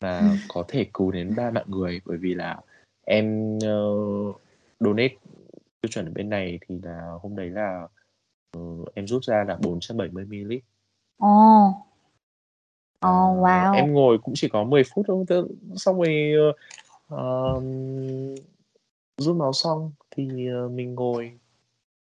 [0.00, 2.60] mà có thể cứu đến ba mạng người bởi vì là
[3.04, 4.36] em uh,
[4.80, 5.14] donate
[5.80, 7.88] tiêu chuẩn ở bên này thì là hôm đấy là
[8.52, 8.60] ờ,
[8.94, 10.52] em rút ra là 470 ml
[11.18, 11.74] Ồ.
[13.00, 13.74] Ồ, À, wow.
[13.74, 15.24] em ngồi cũng chỉ có 10 phút thôi
[15.76, 16.32] xong rồi
[17.08, 17.64] ờm,
[19.18, 21.32] rút máu xong thì ờ, mình ngồi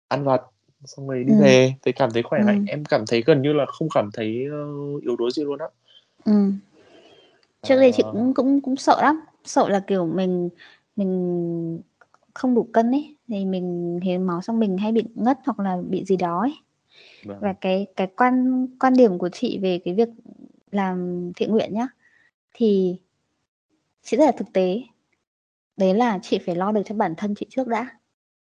[0.08, 0.42] ăn vặt
[0.84, 1.40] xong rồi đi Ừ.
[1.40, 2.44] về thì cảm thấy khỏe Ừ.
[2.46, 4.66] mạnh em cảm thấy gần như là không cảm thấy ờ,
[5.02, 5.66] yếu đuối gì luôn á
[6.24, 6.52] Ừ.
[7.62, 10.48] Trước đây chị cũng cũng cũng sợ lắm, sợ là kiểu mình
[10.96, 11.82] mình
[12.34, 15.78] không đủ cân ấy thì mình hiến máu xong mình hay bị ngất hoặc là
[15.90, 16.54] bị gì đó ấy.
[17.24, 17.38] vâng.
[17.40, 20.08] Và cái cái quan quan điểm của chị về cái việc
[20.70, 21.88] làm thiện nguyện nhá
[22.54, 22.96] thì
[24.02, 24.82] chị rất là thực tế.
[25.76, 27.88] Đấy là chị phải lo được cho bản thân chị trước đã.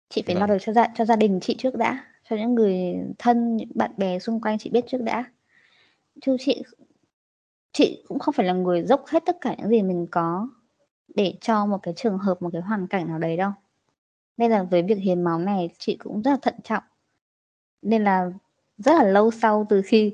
[0.08, 0.48] Chị phải lo Vâng.
[0.50, 3.90] được cho gia cho gia đình chị trước đã, cho những người thân, những bạn
[3.96, 5.24] bè xung quanh chị biết trước đã.
[6.22, 6.62] Chứ chị
[7.72, 10.48] chị cũng không phải là người dốc hết tất cả những gì mình có
[11.14, 13.50] để cho một cái trường hợp, một cái hoàn cảnh nào đấy đâu.
[14.36, 16.82] Nên là với việc hiến máu này chị cũng rất là thận trọng.
[17.82, 18.32] Nên là
[18.78, 20.12] rất là lâu sau từ khi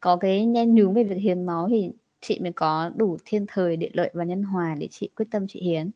[0.00, 3.76] có cái nhen nhúm về việc hiến máu thì chị mới có đủ thiên thời,
[3.76, 5.90] địa lợi và nhân hòa để chị quyết tâm chị hiến.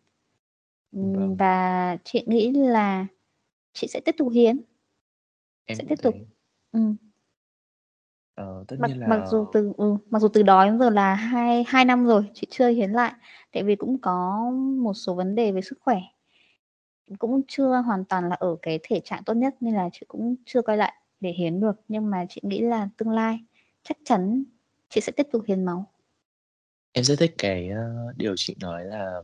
[0.93, 1.37] Vâng.
[1.37, 3.07] và chị nghĩ là
[3.73, 4.61] chị sẽ tiếp tục hiến,
[5.65, 6.15] em sẽ tiếp tục.
[6.15, 6.27] thấy
[6.73, 6.97] Ừm.
[8.41, 10.91] Ờ, tất Mặc nhiên mặc là dù từ ừ, mặc dù từ đó đến giờ
[10.91, 13.13] là hai hai năm rồi chị chưa hiến lại,
[13.53, 14.41] tại vì cũng có
[14.83, 15.97] một số vấn đề về sức khỏe.
[17.19, 20.35] Cũng chưa hoàn toàn là ở cái thể trạng tốt nhất nên là chị cũng
[20.47, 23.41] chưa quay lại để hiến được, nhưng mà chị nghĩ là tương lai
[23.83, 24.45] chắc chắn
[24.89, 25.87] chị sẽ tiếp tục hiến máu.
[26.93, 29.23] em rất thích cái ờ, điều chị nói là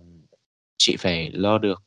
[0.79, 1.83] chị phải lo được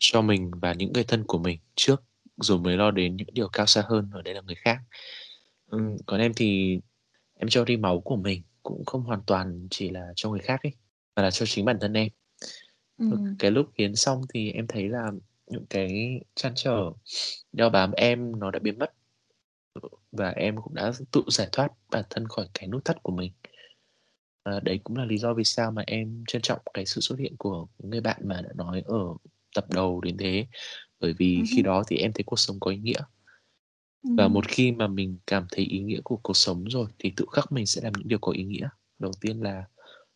[0.00, 2.02] cho mình và những người thân của mình trước
[2.36, 4.78] rồi mới lo đến những điều cao xa hơn ở đây là người khác
[5.66, 6.80] ừ, còn em thì
[7.34, 10.60] em cho đi máu của mình cũng không hoàn toàn chỉ là cho người khác
[10.62, 10.72] ấy
[11.16, 12.08] mà là cho chính bản thân em
[12.98, 13.36] Ừm.
[13.38, 15.12] cái lúc hiến xong thì em thấy là
[15.46, 16.92] những cái trăn trở
[17.52, 18.92] đeo bám em nó đã biến mất
[20.12, 23.32] và em cũng đã tự giải thoát bản thân khỏi cái nút thắt của mình
[24.42, 27.18] à, đấy cũng là lý do vì sao mà em trân trọng cái sự xuất
[27.18, 28.98] hiện của người bạn mà đã nói ở
[29.56, 30.46] tập đầu đến thế
[31.00, 31.64] bởi vì Ừm khi hứm.
[31.64, 33.00] đó thì em thấy cuộc sống có ý nghĩa
[34.04, 34.32] và Ừm.
[34.32, 37.52] một khi mà mình cảm thấy ý nghĩa của cuộc sống rồi thì tự khắc
[37.52, 39.64] mình sẽ làm những điều có ý nghĩa đầu tiên là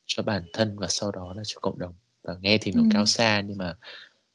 [0.07, 3.01] cho bản thân và sau đó là cho cộng đồng và nghe thì nó cao
[3.03, 3.07] Ừm.
[3.07, 3.75] xa nhưng mà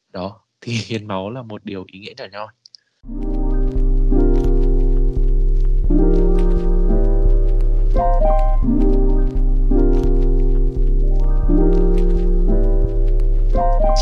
[0.09, 2.47] đó thì hiến máu là một điều ý nghĩa nhỏ nhoi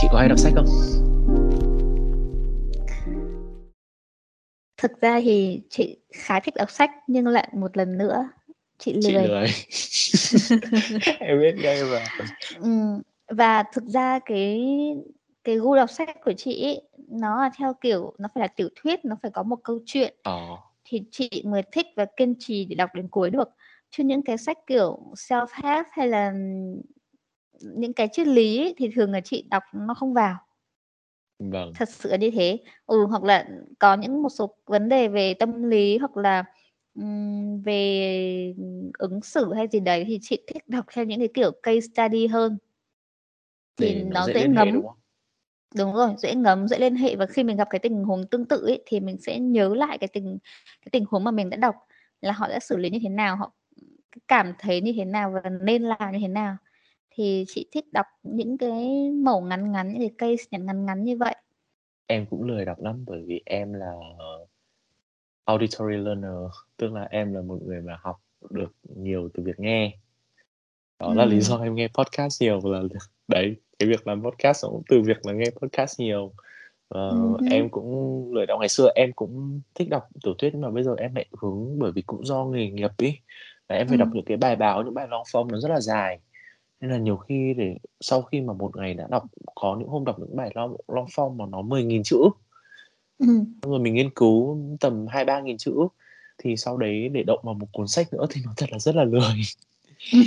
[0.01, 0.65] chị có hay đọc sách không
[4.81, 8.29] Thực ra thì chị khá thích đọc sách nhưng lại một lần nữa
[8.77, 9.27] chị chị lười.
[9.27, 9.49] lười
[11.19, 12.09] em biết ngay mà
[13.27, 14.61] và thực ra cái
[15.43, 18.69] cái gu đọc sách của chị ấy, nó là theo kiểu nó phải là tiểu
[18.75, 20.39] thuyết, nó phải có một câu chuyện ờ
[20.85, 23.49] thì chị mới thích và kiên trì để đọc đến cuối được.
[23.89, 26.33] Chứ những cái sách kiểu self-help hay là
[27.61, 30.37] những cái triết lý ấy, thì thường là chị đọc nó không vào.
[31.49, 32.58] Vâng Thật sự là như thế.
[32.86, 33.47] Ừ, hoặc là
[33.80, 36.43] có những một số vấn đề về tâm lý hoặc là,
[36.95, 38.54] ừm, về
[38.99, 42.27] ứng xử hay gì đấy thì chị thích đọc theo những cái kiểu case study
[42.27, 42.58] hơn.
[43.77, 44.71] Thì nó nó dễ dễ liên hệ ngấm.
[44.71, 44.97] đúng không
[45.75, 48.45] Đúng rồi, dễ ngấm, dễ liên hệ và khi mình gặp cái tình huống tương
[48.45, 50.38] tự ấy, thì mình sẽ nhớ lại cái tình
[50.82, 51.75] cái tình huống mà mình đã đọc
[52.21, 53.54] là họ đã xử lý như thế nào, họ
[54.27, 56.58] cảm thấy như thế nào và nên làm như thế nào.
[57.15, 61.17] Thì chị thích đọc những cái mẩu ngắn ngắn, những cái case ngắn ngắn như
[61.17, 61.36] vậy.
[62.08, 63.91] em cũng lười đọc lắm bởi vì em là
[65.45, 69.93] auditory learner tức là em là một người mà học được nhiều từ việc nghe
[71.00, 72.82] đó là lý do em nghe podcast nhiều là
[73.28, 76.34] đấy cái việc làm podcast cũng từ việc là nghe podcast nhiều
[76.93, 77.50] Ờ, Ừm hứm.
[77.52, 77.88] em cũng
[78.34, 81.15] lười đọc ngày xưa em cũng thích đọc tiểu thuyết nhưng mà bây giờ em
[81.15, 83.19] lại hướng bởi vì cũng do nghề nghiệp ấy
[83.69, 84.15] là em phải đọc Ừm.
[84.15, 86.19] những cái bài báo những bài long form nó rất là dài
[86.81, 89.23] nên là nhiều khi để sau khi mà một ngày đã đọc
[89.55, 92.17] có những hôm đọc những bài long long form mà nó 10.000 chữ
[93.61, 95.73] xong rồi mình nghiên cứu tầm hai ba nghìn chữ
[96.37, 98.95] thì sau đấy để động vào một cuốn sách nữa thì nó thật là rất
[98.95, 99.41] là lười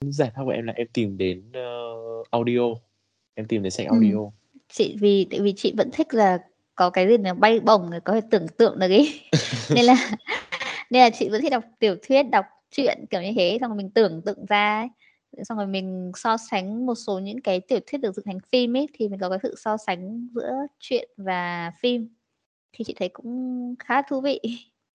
[0.00, 2.60] giải pháp của em là em tìm đến uh, audio
[3.34, 3.94] em tìm đến sách Ừm.
[3.94, 4.30] audio
[4.72, 6.38] Chị vì tại vì chị vẫn thích là
[6.74, 9.20] có cái gì nó bay bổng có thể tưởng tượng được ấy.
[9.74, 10.10] Nên là
[10.90, 13.76] nên là chị vẫn thích đọc tiểu thuyết, đọc truyện kiểu như thế, xong rồi
[13.76, 14.88] mình tưởng tượng ra ấy.
[15.42, 18.76] Xong rồi mình so sánh một số những cái tiểu thuyết được dựng thành phim
[18.76, 22.08] ấy, thì mình có cái sự so sánh giữa truyện và phim.
[22.72, 24.40] Thì chị thấy cũng khá thú vị.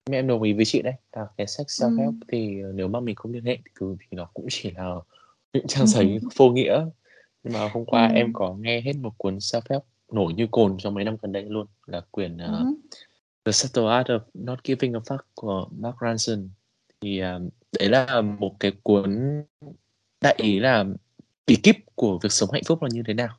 [0.05, 2.19] Em em đồng ý với chị đấy, là cái sách self-help Ừm.
[2.27, 4.95] thì, ờ, nếu mà mình không liên hệ thì thì nó cũng chỉ là
[5.53, 6.85] những trang giấy vô nghĩa.
[7.43, 8.33] Nhưng mà hôm qua em Ừm.
[8.33, 9.79] có nghe hết một cuốn self-help
[10.11, 12.75] nổi như cồn trong mấy năm gần đây luôn, là quyển, Ừm ờ, hứm.
[13.45, 16.49] The Subtle Art of Not Giving a Fuck của Mark Ranson.
[17.01, 17.39] Thì, à,
[17.79, 19.43] đấy là một cái cuốn
[20.21, 20.85] đại ý là
[21.47, 23.37] bí kíp của việc sống hạnh phúc là như thế nào.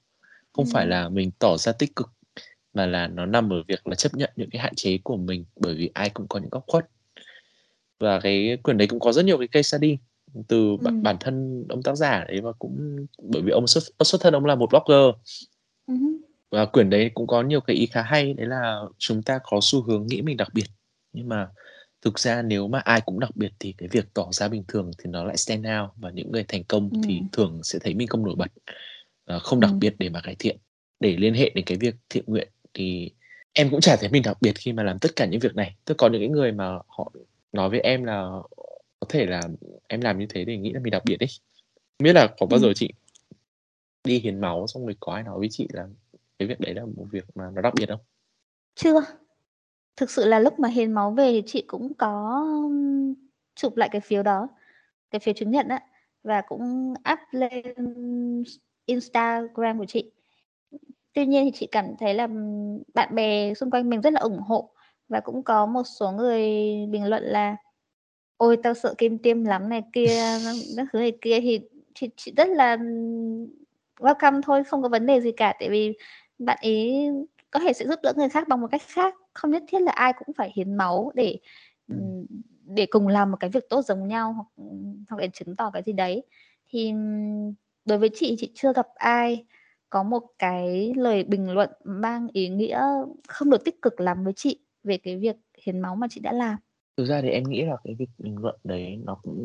[0.52, 0.90] Không phải Ừm.
[0.90, 2.10] là mình tỏ ra tích cực,
[2.74, 5.44] mà là nó nằm ở việc là chấp nhận những cái hạn chế của mình,
[5.56, 6.86] bởi vì ai cũng có những góc khuất.
[7.98, 9.98] Và cái quyển đấy cũng có rất nhiều cái case study
[10.48, 11.02] từ bản Ừm.
[11.02, 14.44] bản thân ông tác giả đấy và cũng bởi vì ông xuất xuất thân ông
[14.44, 15.14] là một blogger.
[15.88, 16.16] Hứm.
[16.50, 19.58] Và quyển đấy cũng có nhiều cái ý khá hay, đấy là chúng ta có
[19.62, 20.66] xu hướng nghĩ mình đặc biệt,
[21.12, 21.48] nhưng mà
[22.02, 24.90] thực ra nếu mà ai cũng đặc biệt thì cái việc tỏ ra bình thường
[24.98, 27.28] thì nó lại stand out, và những người thành công thì Ừm.
[27.32, 28.48] thường sẽ thấy mình không nổi bật,
[29.24, 29.80] ờ, không đặc Ừm.
[29.80, 30.58] biệt để mà cải thiện.
[31.00, 33.10] Để liên hệ đến cái việc thiện nguyện thì
[33.52, 35.76] em cũng chả thấy mình đặc biệt khi mà làm tất cả những việc này.
[35.84, 37.12] Tức có những cái người mà họ
[37.52, 38.30] nói với em là
[39.00, 39.42] có thể là
[39.88, 41.28] em làm như thế để nghĩ là mình đặc biệt ấy.
[41.98, 42.62] Không biết là có bao Ừm.
[42.62, 42.90] giờ chị
[44.04, 45.86] đi hiến máu xong rồi có ai nói với chị là
[46.38, 48.00] cái việc đấy là một việc mà nó đặc biệt không?
[48.76, 49.00] Chưa.
[49.96, 52.44] Thực sự là lúc mà hiến máu về thì chị cũng có,
[53.54, 54.48] chụp lại cái phiếu đó,
[55.10, 55.80] cái phiếu chứng nhận á,
[56.24, 57.64] và cũng up lên
[58.86, 60.12] Instagram của chị.
[61.14, 62.28] Tuy nhiên thì chị cảm thấy là,
[62.94, 64.70] bạn bè xung quanh mình rất là ủng hộ
[65.08, 66.42] và cũng có một số người
[66.90, 67.56] bình luận là
[68.36, 70.16] "Ôi, tao sợ kim tiêm lắm" này kia,
[70.78, 71.60] các thứ này kia thì
[71.94, 72.76] thì chị rất là,
[74.00, 75.54] welcome thôi, không có vấn đề gì cả.
[75.60, 75.92] Tại vì
[76.38, 77.08] bạn ấy
[77.50, 79.92] có thể sẽ giúp đỡ người khác bằng một cách khác, không nhất thiết là
[79.92, 81.38] ai cũng phải hiến máu để,
[81.88, 82.26] ừm,
[82.66, 84.46] để cùng làm một cái việc tốt giống nhau hoặc,
[85.10, 86.22] hoặc để chứng tỏ cái gì đấy.
[86.70, 86.92] Thì,
[87.84, 89.44] đối với chị, chị chưa gặp ai
[89.90, 92.82] có một cái lời bình luận mang ý nghĩa
[93.28, 96.32] không được tích cực lắm với chị về cái việc hiến máu mà chị đã
[96.32, 96.56] làm.
[96.96, 99.38] Thực ra thì em nghĩ là cái việc bình luận đấy nó cũng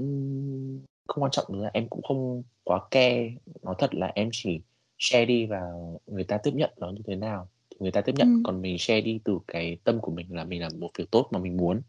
[1.08, 3.30] không quan trọng, ra em cũng không quá care.
[3.62, 4.62] Nói thật là em chỉ
[4.98, 5.62] share đi và
[6.08, 8.44] người ta tiếp nhận nó như thế nào người ta tiếp nhận, Ừm.
[8.44, 11.28] còn mình share đi từ cái tâm của mình là mình làm một việc tốt
[11.32, 11.82] mà mình muốn.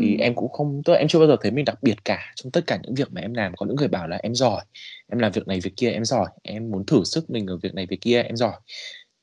[0.00, 0.18] Thì Ừm.
[0.18, 2.52] em cũng không tức là em chưa bao giờ thấy mình đặc biệt cả trong
[2.52, 3.54] tất cả những việc mà em làm.
[3.56, 4.62] Có những người bảo là "Em giỏi,
[5.08, 7.74] em làm việc này việc kia em giỏi, em muốn thử sức mình ở việc
[7.74, 8.54] này việc kia em giỏi."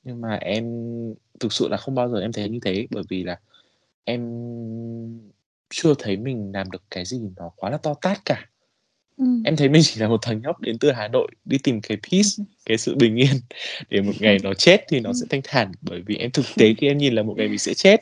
[0.03, 0.65] Nhưng mà em
[1.41, 3.39] thực sự là không bao giờ em thấy như thế, bởi vì là
[4.05, 4.21] em
[5.75, 8.50] chưa thấy mình làm được cái gì nó quá là to tát cả.
[9.17, 9.43] Ừm.
[9.43, 11.97] Em thấy mình chỉ là một thằng nhóc đến từ Hà Nội đi tìm cái
[12.11, 12.29] peace,
[12.65, 13.35] cái sự bình yên
[13.89, 15.71] để một ngày nó chết thì nó sẽ thanh thản.
[15.81, 17.99] Bởi vì em thực tế khi em nhìn là một ngày mình sẽ chết,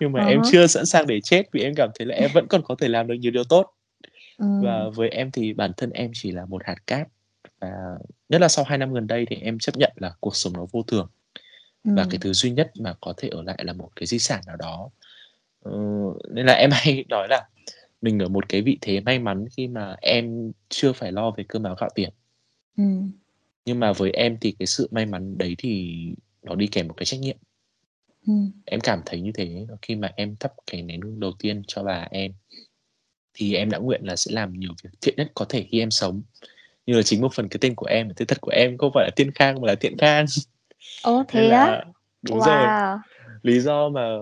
[0.00, 0.50] nhưng mà À em há.
[0.52, 2.88] chưa sẵn sàng để chết vì em cảm thấy là em vẫn còn có thể
[2.88, 3.74] làm được nhiều điều tốt.
[4.38, 7.08] Và với em thì bản thân em chỉ là một hạt cát,
[7.60, 7.68] và
[8.28, 10.66] nhất là sau 2 năm gần đây thì em chấp nhận là cuộc sống nó
[10.72, 11.08] vô thường.
[11.84, 14.40] Và cái thứ duy nhất mà có thể ở lại là một cái di sản
[14.46, 14.90] nào đó.
[15.64, 15.72] Ờ,
[16.30, 17.48] nên là em hay nói là
[18.04, 21.44] mình ở một cái vị thế may mắn khi mà em chưa phải lo về
[21.48, 22.10] cơm áo gạo tiền.
[22.76, 23.10] Ừm.
[23.64, 25.94] Nhưng mà với em thì cái sự may mắn đấy thì
[26.42, 27.36] nó đi kèm một cái trách nhiệm.
[28.26, 28.50] Ừm.
[28.64, 31.82] Em cảm thấy như thế khi mà em thắp cái nén hương đầu tiên cho
[31.82, 32.32] bà em.
[33.34, 35.90] Thì em đã nguyện là sẽ làm nhiều việc thiện nhất có thể khi em
[35.90, 36.22] sống.
[36.86, 39.04] Như là chính một phần cái tên của em, tên thật của em không phải
[39.04, 40.26] là Thiên Khang mà là Thiện Khang.
[41.02, 41.66] Ồ, thế á?
[41.66, 41.84] là
[42.22, 42.98] đúng rồi, Wow!
[43.42, 44.18] lý do mà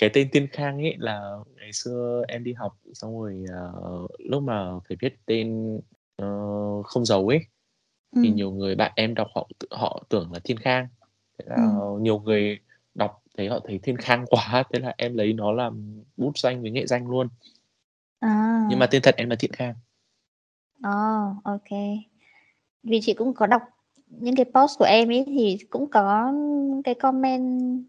[0.00, 3.72] cái tên Thiên Khang ấy là ngày xưa em đi học xong rồi, ờ,
[4.18, 5.80] lúc mà phải viết tên,
[6.16, 6.26] ờ,
[6.84, 7.40] không dấu ấy,
[8.22, 8.36] thì Ừm.
[8.36, 10.88] nhiều người bạn em đọc họ họ tưởng là Thiên Khang.
[11.38, 12.02] Thế là Ừm.
[12.04, 12.58] nhiều người
[12.94, 16.62] đọc thấy họ thấy Thiên Khang quá, thế là em lấy nó làm bút danh
[16.62, 17.28] với nghệ danh luôn.
[18.68, 18.88] Nhưng mà À!
[18.90, 19.74] tên thật em là Thiện Khang.
[21.44, 21.98] Ô kê.
[22.82, 23.62] Vì chị cũng có đọc
[24.08, 26.32] những cái post của em ấy, thì cũng có
[26.84, 27.84] cái comment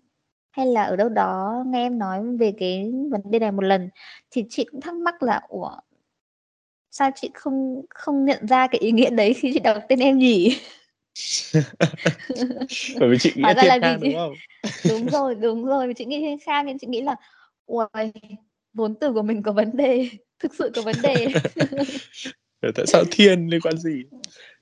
[0.51, 3.89] hay là ở đâu đó nghe em nói về cái vấn đề này một lần,
[4.31, 5.69] thì chị cũng thắc mắc là "Ủa?"
[6.91, 10.17] sao chị không không nhận ra cái ý nghĩa đấy khi chị đọc tên em
[10.17, 10.57] nhỉ?
[12.99, 14.33] Bởi vì chị nghĩ Hóa Thiên Khang, đúng không?
[14.89, 17.15] đúng rồi, đúng rồi, chị nghĩ Thiên Khang nên chị nghĩ là
[17.65, 18.11] "Uầy,
[18.73, 21.27] vốn từ của mình có vấn đề, thực sự có vấn đề."
[22.75, 24.03] Tại sao Thiên liên quan gì?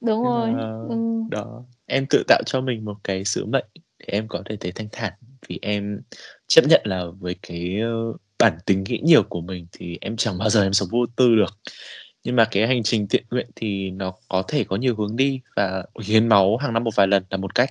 [0.01, 1.29] Đúng rồi, mà ừm.
[1.31, 3.65] đó, em tự tạo cho mình một cái sứ mệnh
[3.99, 5.13] để em có thể thấy thanh thản,
[5.47, 6.01] vì em
[6.47, 10.37] chấp nhận là với cái, ơ, bản tính nghĩ nhiều của mình thì em chẳng
[10.37, 11.57] bao giờ em sống vô tư được.
[12.23, 15.41] Nhưng mà cái hành trình thiện nguyện thì nó có thể có nhiều hướng đi
[15.55, 17.69] và hiến máu hàng năm một vài lần là một cách.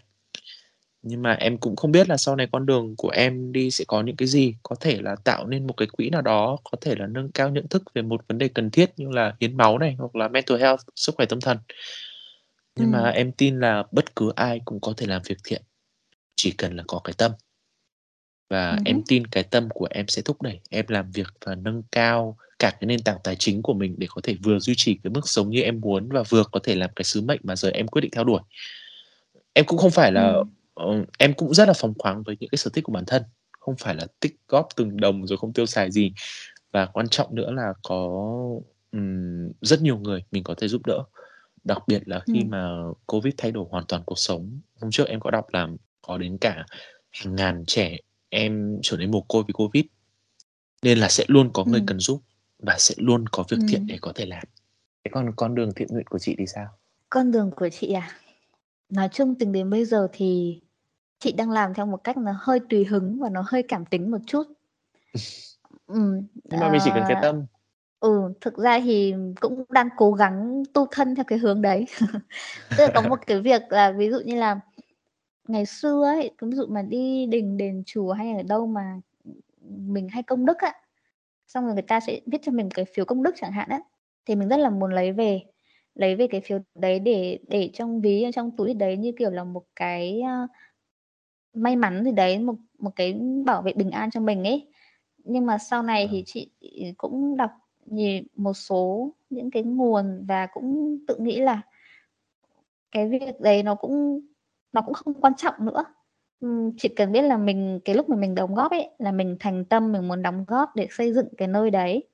[1.02, 3.84] Nhưng mà em cũng không biết là sau này con đường của em đi sẽ
[3.88, 6.78] có những cái gì, có thể là tạo nên một cái quỹ nào đó, có
[6.80, 9.56] thể là nâng cao nhận thức về một vấn đề cần thiết như là hiến
[9.56, 11.58] máu này, hoặc là mental health, sức khỏe tâm thần.
[12.76, 13.12] Nhưng mà Ừm.
[13.14, 15.62] em tin là bất cứ ai cũng có thể làm việc thiện,
[16.36, 17.32] chỉ cần là có cái tâm.
[18.50, 21.54] Và Ừm em tin cái tâm của em sẽ thúc đẩy em làm việc và
[21.54, 24.74] nâng cao cả cái nền tảng tài chính của mình để có thể vừa duy
[24.76, 27.40] trì cái mức sống như em muốn và vừa có thể làm cái sứ mệnh
[27.44, 28.40] mà giờ em quyết định theo đuổi.
[29.54, 30.34] Em cũng không phải là
[30.74, 33.22] ờ, em cũng rất là phóng khoáng với những cái sở thích của bản thân,
[33.60, 36.12] không phải là tích góp từng đồng rồi không tiêu xài gì.
[36.72, 38.10] Và quan trọng nữa là có,
[38.92, 41.04] ừm, rất nhiều người mình có thể giúp đỡ,
[41.64, 42.50] đặc biệt là khi Ừm.
[42.50, 42.70] mà
[43.06, 44.60] Covid thay đổi hoàn toàn cuộc sống.
[44.82, 45.68] Hôm trước em có đọc là
[46.02, 46.66] có đến cả
[47.12, 47.96] hàng ngàn trẻ
[48.30, 49.84] em trở nên mồ côi vì Covid,
[50.82, 51.86] nên là sẽ luôn có người Ừm.
[51.86, 52.22] cần giúp
[52.58, 53.86] và sẽ luôn có việc thiện Ừm.
[53.86, 54.44] để có thể làm.
[55.04, 56.66] Thế còn con đường thiện nguyện của chị thì sao?
[57.10, 58.10] Con đường của chị à?
[58.90, 60.60] Nói chung tính đến bây giờ thì
[61.18, 64.10] chị đang làm theo một cách nó hơi tùy hứng và nó hơi cảm tính
[64.10, 64.42] một chút.
[65.86, 67.46] Ừm, Nhưng mà mình chỉ cần cái ờ, tâm.
[68.00, 71.84] ừ, thực ra thì cũng đang cố gắng tu thân theo cái hướng đấy.
[72.76, 74.60] Tức là có một cái việc là ví dụ như là
[75.48, 79.00] ngày xưa ấy, ví dụ mà đi đình, đền, chùa hay ở đâu mà,
[79.62, 80.72] mình hay công đức á,
[81.46, 83.80] xong rồi người ta sẽ viết cho mình cái phiếu công đức chẳng hạn á,
[84.26, 85.42] thì mình rất là muốn lấy về,
[85.94, 89.44] lấy về cái phiếu đấy để để trong ví, trong túi đấy như kiểu là
[89.44, 90.48] một cái, a,
[91.54, 94.68] may mắn gì đấy, một một cái bảo vệ bình an cho mình ấy.
[95.24, 96.08] Nhưng mà sau này Ờ.
[96.12, 96.50] thì chị
[96.96, 97.50] cũng đọc
[97.86, 101.62] nhiều một số những cái nguồn và cũng tự nghĩ là
[102.90, 104.20] cái việc đấy nó cũng
[104.78, 105.84] nó cũng không quan trọng nữa.
[106.40, 109.36] Ừm, chỉ cần biết là mình cái lúc mà mình đóng góp ấy, là mình
[109.40, 112.08] thành tâm mình muốn đóng góp để xây dựng cái nơi đấy.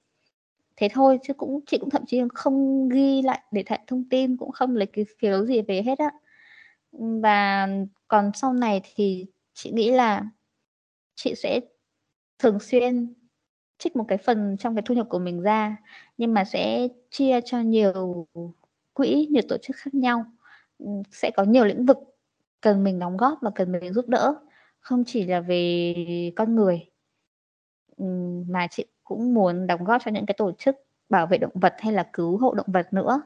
[0.77, 4.37] Thế thôi chứ cũng chị cũng thậm chí không ghi lại để lại thông tin,
[4.37, 6.11] cũng không lấy cái phiếu gì về hết á.
[7.23, 7.69] Và
[8.09, 10.25] còn sau này thì chị nghĩ là
[11.17, 11.61] chị sẽ
[12.39, 13.15] thường xuyên
[13.79, 15.77] trích một cái phần trong cái thu nhập của mình ra,
[16.19, 18.27] nhưng mà sẽ chia cho nhiều
[18.95, 20.25] quỹ, nhiều tổ chức khác nhau.
[21.13, 21.99] Sẽ có nhiều lĩnh vực
[22.65, 24.35] cần mình đóng góp và cần mình giúp đỡ,
[24.81, 25.95] không chỉ là về
[26.37, 26.81] con người.
[27.97, 30.77] Ừm, mà chị cũng muốn đóng góp cho những cái tổ chức
[31.09, 33.23] bảo vệ động vật hay là cứu hộ động vật nữa.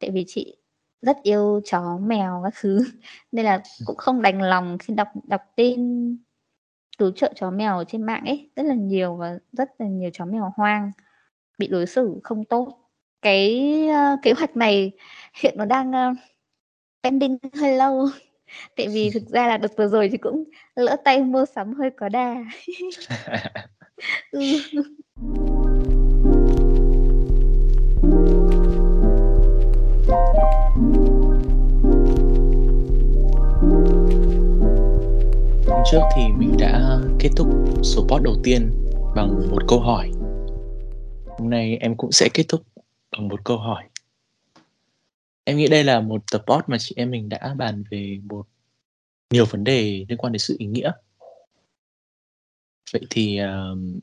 [0.00, 0.56] Tại vì chị
[1.02, 2.84] rất yêu chó mèo các thứ,
[3.32, 6.16] nên là cũng không đành lòng khi đọc đọc tin
[6.98, 10.24] cứu trợ chó mèo trên mạng ấy, rất là nhiều và rất là nhiều chó
[10.24, 10.92] mèo hoang
[11.58, 12.90] bị đối xử không tốt.
[13.22, 14.92] Cái, uh, kế hoạch này
[15.42, 16.18] hiện nó đang, uh,
[17.02, 18.08] pending hơi lâu,
[18.76, 20.44] tại vì thực ra là đợt vừa rồi thì cũng
[20.76, 22.44] lỡ tay mua sắm hơi quá đà.
[35.68, 37.48] Hôm trước thì mình đã kết thúc
[37.82, 38.70] số pod đầu tiên
[39.16, 40.10] bằng một câu hỏi.
[41.38, 42.60] Hôm nay em cũng sẽ kết thúc
[43.12, 43.84] bằng một câu hỏi.
[45.48, 48.46] Em nghĩ đây là một tập pod mà chị em mình đã bàn về một
[49.30, 50.92] nhiều vấn đề liên quan đến sự ý nghĩa.
[52.92, 54.00] Vậy thì, ờm,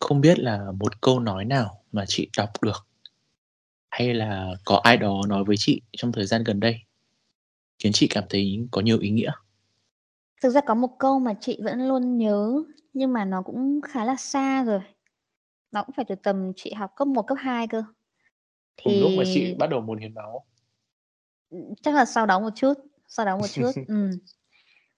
[0.00, 2.86] không biết là một câu nói nào mà chị đọc được
[3.90, 6.80] hay là có ai đó nói với chị trong thời gian gần đây
[7.78, 9.30] khiến chị cảm thấy có nhiều ý nghĩa?
[10.42, 14.04] Thực ra có một câu mà chị vẫn luôn nhớ, nhưng mà nó cũng khá
[14.04, 14.80] là xa rồi.
[15.72, 17.82] Nó cũng phải từ tầm chị học cấp 1, cấp 2 cơ.
[18.82, 20.44] Cùng lúc mà chị Thì bắt đầu muốn hiến máu.
[21.50, 22.72] Ừm, chắc là sau đó một chút,
[23.08, 24.10] sau đó một chút, ừm.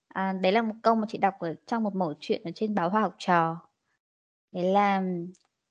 [0.08, 2.74] À, đấy là một câu mà chị đọc ở trong một mẩu chuyện ở trên
[2.74, 3.56] báo Hoa Học Trò.
[4.52, 5.02] Đấy là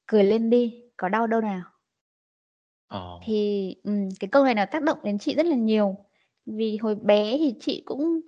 [0.08, 1.62] "Cười lên đi, có đau đâu nào."
[2.90, 3.20] Ờ.
[3.26, 5.96] Thì, ừm, cái câu này nó tác động đến chị rất là nhiều,
[6.46, 8.20] vì hồi bé thì chị cũng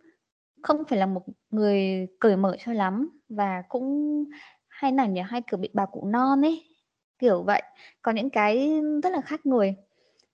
[0.63, 4.25] không phải là một người cởi mở cho lắm và cũng
[4.69, 6.70] hay nào nhỉ, hay, kiểu, bị bà cụ non ấy,
[7.21, 7.61] kiểu vậy,
[8.01, 9.75] có những cái rất là khác người.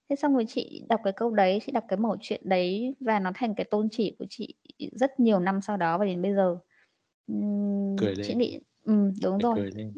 [0.09, 3.19] Thế xong rồi chị đọc cái câu đấy, chị đọc cái mẩu chuyện đấy và
[3.19, 4.55] nó thành cái tôn chỉ của chị
[4.91, 6.57] rất nhiều năm sau đó và đến bây giờ.
[7.27, 9.55] Ừm, Cười chị nghĩ ừm, đúng Phải rồi.
[9.55, 9.93] cười lên.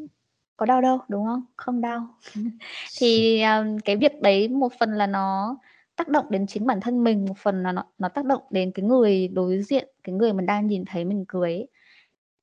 [0.57, 1.45] có đau đâu, đúng không?
[1.57, 2.07] Không đau.
[2.99, 5.57] Thì, ờ, cái việc đấy một phần là nó
[5.95, 8.71] tác động đến chính bản thân mình, một phần là nó nó tác động đến
[8.71, 11.67] cái người đối diện, cái người mà đang nhìn thấy mình cười ấy.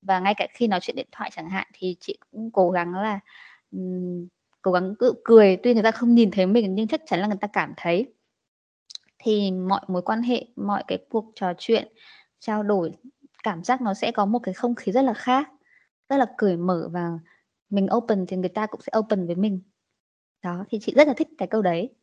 [0.03, 2.95] Và ngay cả khi nói chuyện điện thoại chẳng hạn thì chị cũng cố gắng
[2.95, 3.21] là,
[3.73, 4.27] ừm,
[4.67, 7.27] cố gắng cự cười, tuy người ta không nhìn thấy mình nhưng chắc chắn là
[7.27, 8.13] người ta cảm thấy.
[9.19, 11.89] Thì mọi mối quan hệ, mọi cái cuộc trò chuyện,
[12.39, 12.93] trao đổi,
[13.43, 15.49] cảm giác nó sẽ có một cái không khí rất là khác,
[16.09, 17.11] rất là cởi mở và
[17.71, 19.61] mình open thì người ta cũng sẽ open với mình.
[20.43, 21.95] Đó, thì chị rất là thích cái câu đấy.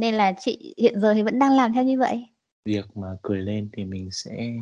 [0.00, 2.26] Nên là chị hiện giờ thì vẫn đang làm theo như vậy.
[2.64, 4.52] Việc mà cười lên thì mình sẽ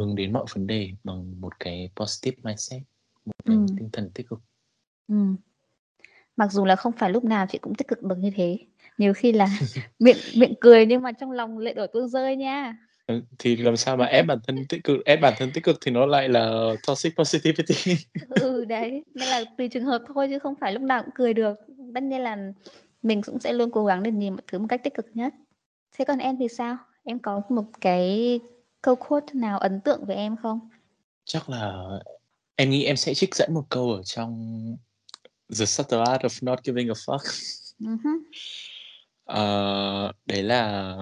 [0.00, 2.82] hướng đến mọi vấn đề bằng một cái positive mindset,
[3.24, 3.66] một cái Ừm.
[3.66, 4.38] tinh thần tích cực.
[5.08, 5.36] Ừm.
[6.38, 8.58] Mặc dù là không phải lúc nào chị cũng tích cực được như thế.
[8.98, 9.48] Nhiều khi là
[9.98, 12.76] miệng miệng cười nhưng mà trong lòng lệ đổ tuôn rơi nha.
[13.06, 15.76] Ừ, thì làm sao mà ép bản thân tích cực ép bản thân tích cực
[15.80, 17.94] thì nó lại là toxic positivity.
[18.40, 21.34] Ừ, đấy, nên là tùy trường hợp thôi chứ không phải lúc nào cũng cười
[21.34, 21.54] được.
[21.94, 22.36] Tất nhiên là
[23.02, 25.34] mình cũng sẽ luôn cố gắng để nhìn mọi thứ một cách tích cực nhất.
[25.96, 26.76] Thế còn em thì sao?
[27.04, 28.40] Em có một cái
[28.82, 30.60] câu quote nào ấn tượng với em không?
[31.24, 31.84] Chắc là
[32.56, 34.32] em nghĩ em sẽ trích dẫn một câu ở trong
[35.48, 37.18] The Subtle Art of Not Giving a Fuck.
[37.80, 38.24] Hứm.
[39.24, 40.92] Ờ, đấy là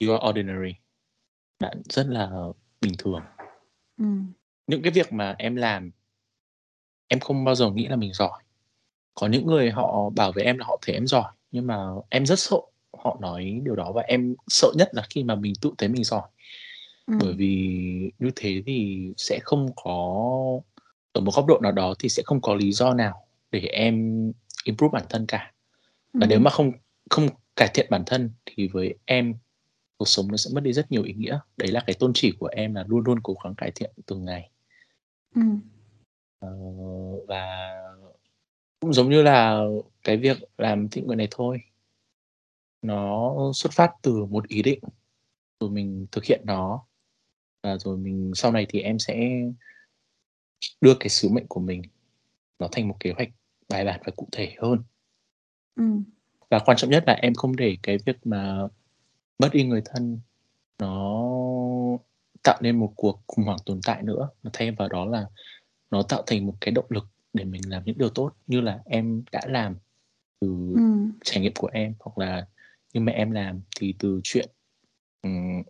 [0.00, 0.74] "You are ordinary."
[1.60, 2.30] Bạn rất là
[2.80, 3.22] bình thường.
[3.98, 4.32] Ừm.
[4.66, 5.90] Những cái việc mà em làm
[7.08, 8.42] em không bao giờ nghĩ là mình giỏi.
[9.14, 12.26] Có những người họ bảo với em là họ thấy em giỏi, nhưng mà em
[12.26, 12.56] rất sợ
[13.04, 16.04] họ nói điều đó và em sợ nhất là khi mà mình tự thấy mình
[16.04, 16.28] giỏi.
[17.06, 17.36] Bởi Ừm.
[17.36, 17.80] vì
[18.18, 20.24] như thế thì sẽ không có
[21.12, 23.23] ở một góc độ nào đó thì sẽ không có lý do nào
[23.60, 24.22] để em
[24.64, 25.52] improve bản thân cả.
[26.12, 26.44] Và nếu Ừm.
[26.44, 26.72] mà không
[27.10, 29.34] không cải thiện bản thân thì với em
[29.96, 31.38] cuộc sống nó sẽ mất đi rất nhiều ý nghĩa.
[31.56, 34.24] Đấy là cái tôn chỉ của em là luôn luôn cố gắng cải thiện từng
[34.24, 34.50] ngày.
[35.34, 35.60] Ừm.
[36.38, 36.48] Ờ,
[37.28, 37.72] và
[38.80, 39.64] cũng giống như là
[40.02, 41.60] cái việc làm thiện nguyện này thôi.
[42.82, 44.80] Nó xuất phát từ một ý định,
[45.60, 46.86] rồi mình thực hiện nó,
[47.62, 49.30] và rồi mình sau này thì em sẽ
[50.80, 51.82] đưa cái sứ mệnh của mình
[52.58, 53.28] nó thành một kế hoạch
[53.68, 54.82] bài bản và cụ thể hơn.
[55.76, 56.04] Ừm.
[56.50, 58.58] Và quan trọng nhất là em không để cái việc mà
[59.38, 60.20] mất đi người thân
[60.80, 61.22] nó
[62.44, 65.26] tạo nên một cuộc khủng hoảng tồn tại nữa, mà thay vào đó là
[65.90, 68.80] nó tạo thành một cái động lực để mình làm những điều tốt như là
[68.86, 69.76] em đã làm
[70.40, 71.12] từ Ừm.
[71.24, 72.46] trải nghiệm của em, hoặc là
[72.94, 74.50] như mẹ em làm thì từ chuyện,
[75.22, 75.62] ừm,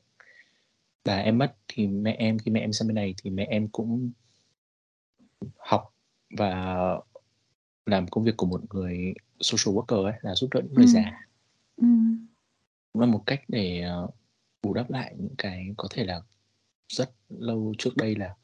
[1.04, 3.68] bà em mất thì mẹ em khi mẹ em sang bên này thì mẹ em
[3.68, 4.12] cũng
[5.58, 5.94] học
[6.38, 6.76] và
[7.86, 10.92] làm công việc của một người social worker ấy, là giúp đỡ những người Ừm.
[10.94, 11.28] già.
[11.76, 12.26] Ừm.
[12.92, 14.08] Cũng là một cách để, ờ,
[14.62, 16.20] bù đắp lại những cái có thể là
[16.88, 18.36] rất lâu trước đây là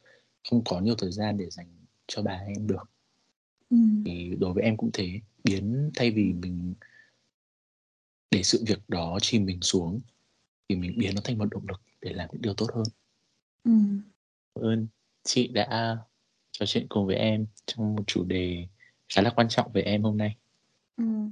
[0.50, 1.68] không có nhiều thời gian để dành
[2.08, 2.90] cho bà em được.
[3.70, 4.04] Ừm.
[4.04, 6.74] Thì đối với em cũng thế, biến thay vì mình
[8.30, 10.00] để sự việc đó chìm mình xuống,
[10.68, 12.84] thì mình biến nó thành một động lực để làm những điều tốt hơn.
[13.64, 14.02] Ừm.
[14.54, 14.86] Cảm ơn
[15.24, 15.96] chị đã
[16.52, 18.66] trò chuyện cùng với em trong một chủ đề
[19.14, 20.36] khá là quan trọng với em hôm nay.
[20.96, 21.30] Ừm.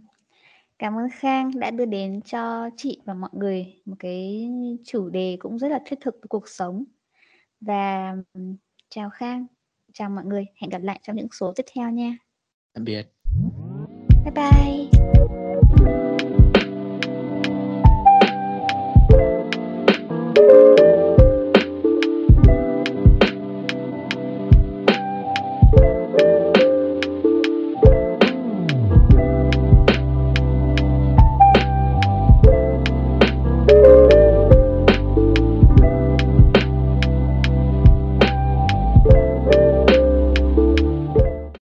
[0.79, 4.49] Cảm ơn Khang đã đưa đến cho chị và mọi người một cái
[4.85, 6.85] chủ đề cũng rất là thiết thực với cuộc sống.
[7.61, 8.57] Và, ừm,
[8.89, 9.47] chào Khang,
[9.93, 12.16] chào mọi người, hẹn gặp lại trong những số tiếp theo nha.
[12.72, 13.07] Tạm biệt.
[14.24, 14.88] Bye bye.